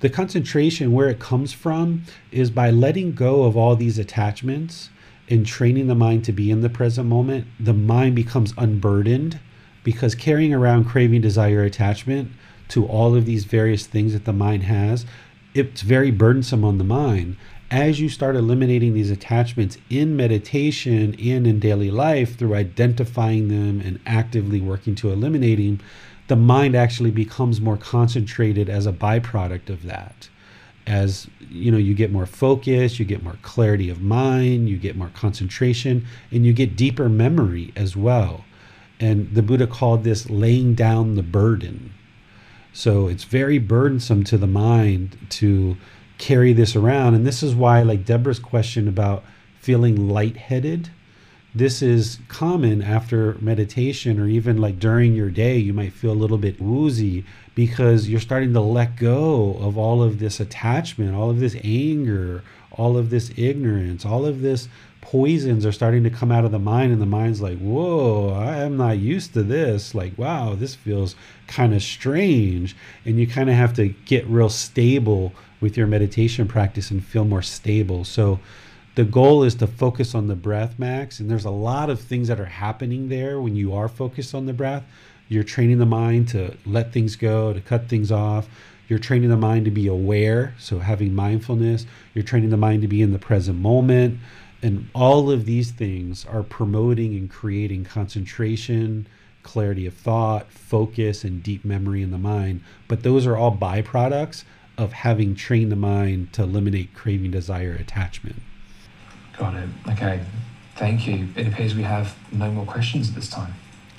[0.00, 4.90] The concentration, where it comes from, is by letting go of all these attachments
[5.28, 7.46] and training the mind to be in the present moment.
[7.58, 9.40] The mind becomes unburdened
[9.82, 12.32] because carrying around craving, desire, attachment
[12.70, 15.06] to all of these various things that the mind has,
[15.54, 17.36] it's very burdensome on the mind
[17.70, 23.80] as you start eliminating these attachments in meditation and in daily life through identifying them
[23.80, 25.80] and actively working to eliminating,
[26.26, 30.28] the mind actually becomes more concentrated as a byproduct of that.
[30.86, 34.96] As you know, you get more focus, you get more clarity of mind, you get
[34.96, 38.44] more concentration, and you get deeper memory as well.
[38.98, 41.94] And the Buddha called this laying down the burden.
[42.72, 45.76] So it's very burdensome to the mind to
[46.18, 47.14] carry this around.
[47.14, 49.24] And this is why, like Deborah's question about
[49.58, 50.90] feeling lightheaded,
[51.54, 55.58] this is common after meditation or even like during your day.
[55.58, 57.24] You might feel a little bit woozy
[57.56, 62.44] because you're starting to let go of all of this attachment, all of this anger,
[62.70, 64.68] all of this ignorance, all of this
[65.00, 68.56] poisons are starting to come out of the mind and the mind's like whoa i
[68.58, 71.14] am not used to this like wow this feels
[71.46, 76.48] kind of strange and you kind of have to get real stable with your meditation
[76.48, 78.04] practice and feel more stable.
[78.04, 78.40] So
[78.94, 81.20] the goal is to focus on the breath, Max.
[81.20, 84.46] And there's a lot of things that are happening there when you are focused on
[84.46, 84.84] the breath.
[85.28, 88.48] You're training the mind to let things go, to cut things off.
[88.88, 91.86] You're training the mind to be aware, so having mindfulness.
[92.12, 94.18] You're training the mind to be in the present moment.
[94.62, 99.06] And all of these things are promoting and creating concentration,
[99.42, 102.62] clarity of thought, focus, and deep memory in the mind.
[102.86, 104.44] But those are all byproducts
[104.76, 108.36] of having trained the mind to eliminate craving, desire, attachment.
[109.38, 109.68] Got it.
[109.88, 110.20] Okay.
[110.76, 111.28] Thank you.
[111.36, 113.54] It appears we have no more questions at this time.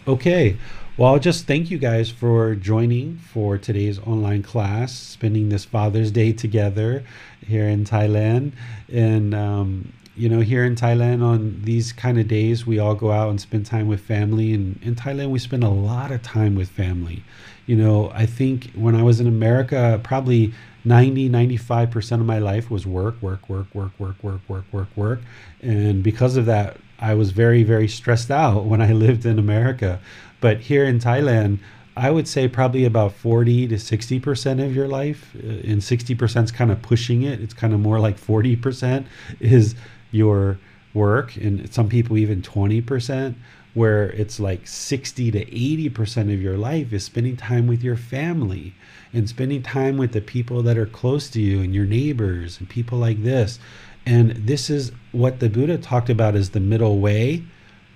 [0.07, 0.57] Okay.
[0.97, 6.11] Well, I'll just thank you guys for joining for today's online class, spending this Father's
[6.11, 7.03] Day together
[7.45, 8.51] here in Thailand.
[8.91, 13.11] And, um, you know, here in Thailand on these kind of days, we all go
[13.11, 14.53] out and spend time with family.
[14.53, 17.23] And in Thailand, we spend a lot of time with family.
[17.65, 22.71] You know, I think when I was in America, probably 90 95% of my life
[22.71, 25.19] was work work work work work work work work work
[25.61, 29.99] and because of that i was very very stressed out when i lived in america
[30.39, 31.59] but here in thailand
[31.95, 36.51] i would say probably about 40 to 60% of your life uh, and 60% is
[36.51, 39.05] kind of pushing it it's kind of more like 40%
[39.39, 39.75] is
[40.11, 40.59] your
[40.93, 43.35] work and some people even 20%
[43.73, 48.73] where it's like 60 to 80% of your life is spending time with your family
[49.13, 52.67] and spending time with the people that are close to you and your neighbors and
[52.67, 53.59] people like this.
[54.05, 57.43] And this is what the Buddha talked about as the middle way,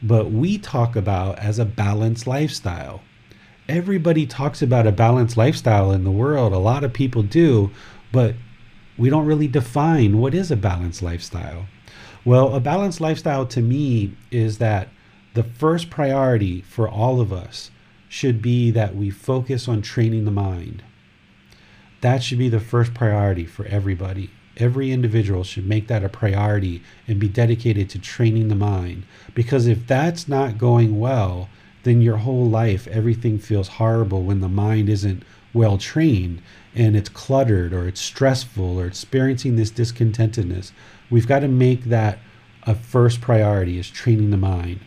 [0.01, 3.01] but we talk about as a balanced lifestyle.
[3.67, 6.53] Everybody talks about a balanced lifestyle in the world.
[6.53, 7.71] A lot of people do,
[8.11, 8.35] but
[8.97, 11.65] we don't really define what is a balanced lifestyle.
[12.25, 14.87] Well, a balanced lifestyle to me is that
[15.35, 17.69] the first priority for all of us
[18.09, 20.83] should be that we focus on training the mind.
[22.01, 24.31] That should be the first priority for everybody.
[24.57, 29.03] Every individual should make that a priority and be dedicated to training the mind.
[29.35, 31.49] Because if that's not going well,
[31.83, 35.21] then your whole life, everything feels horrible when the mind isn't
[35.53, 36.41] well trained
[36.73, 40.71] and it's cluttered or it's stressful or experiencing this discontentedness.
[41.09, 42.19] We've got to make that
[42.63, 44.79] a first priority is training the mind.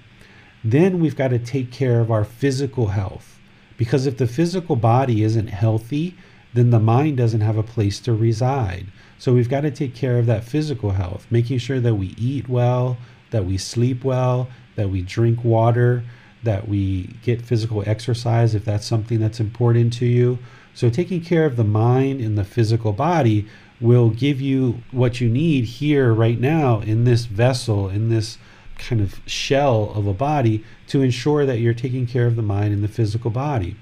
[0.64, 3.38] Then we've got to take care of our physical health.
[3.76, 6.16] Because if the physical body isn't healthy,
[6.52, 8.86] then the mind doesn't have a place to reside.
[9.18, 12.48] So we've got to take care of that physical health, making sure that we eat
[12.48, 12.96] well,
[13.30, 16.02] that we sleep well, that we drink water,
[16.42, 20.38] that we get physical exercise if that's something that's important to you.
[20.74, 23.46] So taking care of the mind and the physical body
[23.80, 28.38] will give you what you need here right now in this vessel, in this
[28.76, 32.72] kind of shell of a body to ensure that you're taking care of the mind
[32.72, 33.76] and the physical body.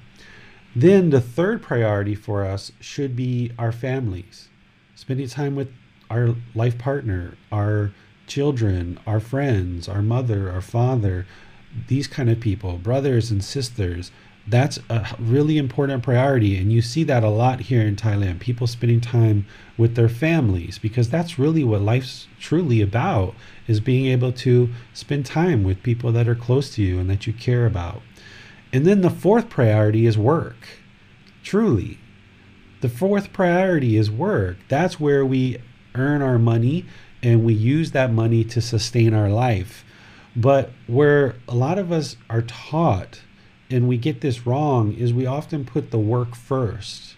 [0.75, 4.49] Then the third priority for us should be our families,
[4.95, 5.73] spending time with
[6.11, 7.93] our life partner, our
[8.27, 11.27] children, our friends, our mother, our father,
[11.89, 14.11] these kind of people, brothers and sisters,
[14.49, 16.57] that's a really important priority.
[16.57, 19.47] And you see that a lot here in Thailand people spending time
[19.77, 23.35] with their families because that's really what life's truly about
[23.67, 27.27] is being able to spend time with people that are close to you and that
[27.27, 28.03] you care about.
[28.73, 30.69] And then the fourth priority is work.
[31.43, 31.99] Truly.
[32.83, 34.59] The fourth priority is work.
[34.69, 35.59] That's where we
[35.95, 36.85] earn our money
[37.23, 39.85] and we use that money to sustain our life.
[40.37, 43.23] But where a lot of us are taught
[43.71, 47.17] and we get this wrong is we often put the work first.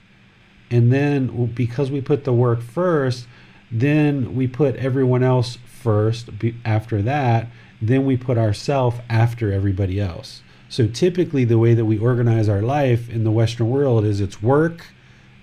[0.70, 3.26] And then because we put the work first,
[3.70, 6.30] then we put everyone else first
[6.64, 7.48] after that,
[7.80, 10.42] then we put ourselves after everybody else.
[10.68, 14.42] So typically the way that we organize our life in the western world is it's
[14.42, 14.86] work,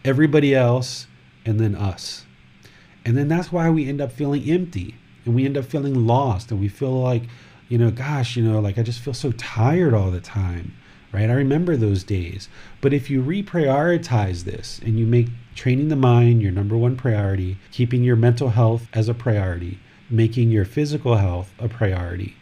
[0.03, 1.07] everybody else,
[1.45, 2.25] and then us.
[3.05, 6.51] And then that's why we end up feeling empty and we end up feeling lost
[6.51, 7.23] and we feel like,
[7.69, 10.73] you know, gosh, you know, like I just feel so tired all the time
[11.15, 11.29] right?
[11.29, 12.49] I remember those days.
[12.81, 17.57] But if you reprioritize this and you make training the mind your number one priority,
[17.71, 19.79] keeping your mental health as a priority,
[20.09, 22.35] making your physical health a priority,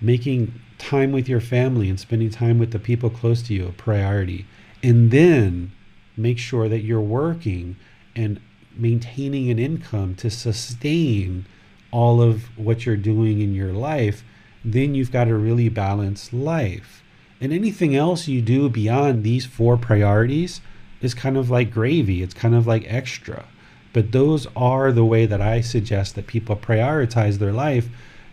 [0.00, 3.72] making time with your family and spending time with the people close to you a
[3.72, 4.46] priority,
[4.82, 5.72] and then
[6.16, 7.76] make sure that you're working
[8.14, 8.38] and
[8.76, 11.46] maintaining an income to sustain
[11.90, 14.22] all of what you're doing in your life,
[14.64, 17.02] then you've got a really balanced life.
[17.40, 20.60] And anything else you do beyond these four priorities
[21.00, 23.46] is kind of like gravy, it's kind of like extra.
[23.92, 27.88] But those are the way that I suggest that people prioritize their life.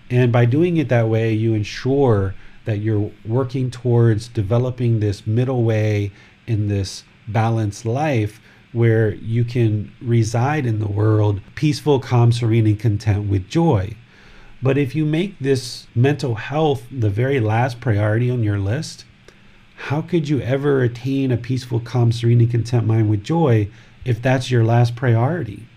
[0.09, 2.35] And by doing it that way, you ensure
[2.65, 6.11] that you're working towards developing this middle way
[6.45, 8.41] in this balanced life
[8.73, 13.95] where you can reside in the world peaceful, calm, serene, and content with joy.
[14.61, 19.05] But if you make this mental health the very last priority on your list,
[19.75, 23.69] how could you ever attain a peaceful, calm, serene, and content mind with joy
[24.03, 25.67] if that's your last priority?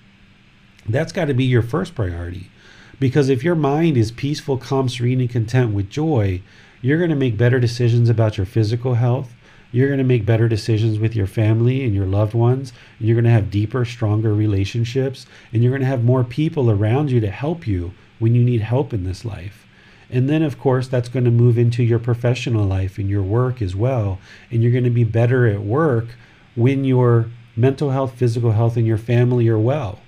[0.89, 2.51] That's got to be your first priority.
[2.98, 6.43] Because if your mind is peaceful, calm, serene, and content with joy,
[6.81, 9.35] you're going to make better decisions about your physical health.
[9.73, 12.73] You're going to make better decisions with your family and your loved ones.
[12.98, 15.27] And you're going to have deeper, stronger relationships.
[15.52, 18.60] And you're going to have more people around you to help you when you need
[18.60, 19.66] help in this life.
[20.09, 23.60] And then, of course, that's going to move into your professional life and your work
[23.60, 24.20] as well.
[24.51, 26.06] And you're going to be better at work
[26.55, 30.01] when your mental health, physical health, and your family are well.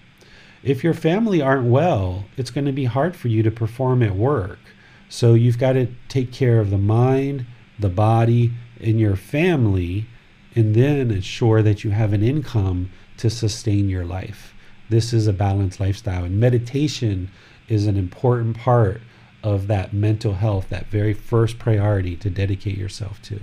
[0.63, 4.15] If your family aren't well, it's going to be hard for you to perform at
[4.15, 4.61] work.
[5.09, 7.47] So you've got to take care of the mind,
[7.79, 10.07] the body, and your family,
[10.55, 14.55] and then ensure that you have an income to sustain your life.
[14.89, 17.31] This is a balanced lifestyle, and meditation
[17.73, 19.01] is an important part
[19.43, 23.41] of that mental health, that very first priority to dedicate yourself to.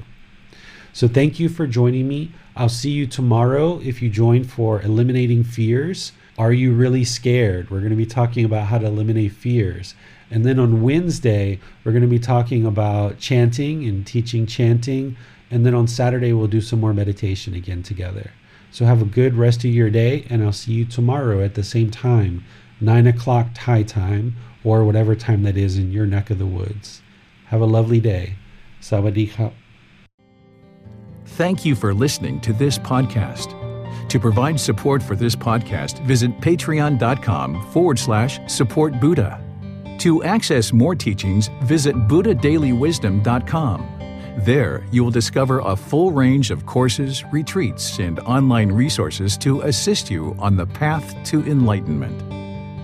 [0.93, 2.31] So, thank you for joining me.
[2.55, 6.11] I'll see you tomorrow if you join for Eliminating Fears.
[6.37, 7.69] Are you really scared?
[7.69, 9.93] We're going to be talking about how to eliminate fears.
[10.31, 15.17] And then on Wednesday, we're going to be talking about chanting and teaching chanting.
[15.51, 18.31] And then on Saturday, we'll do some more meditation again together.
[18.71, 21.63] So have a good rest of your day, and I'll see you tomorrow at the
[21.63, 22.45] same time,
[22.81, 27.01] 9 o'clock Thai time, or whatever time that is in your neck of the woods.
[27.47, 28.35] Have a lovely day.
[28.81, 29.51] Sawadee
[31.25, 33.55] Thank you for listening to this podcast.
[34.09, 39.43] To provide support for this podcast, visit patreon.com forward slash support Buddha.
[39.99, 43.99] To access more teachings, visit buddhadailywisdom.com.
[44.39, 50.09] There, you will discover a full range of courses, retreats, and online resources to assist
[50.09, 52.38] you on the path to enlightenment.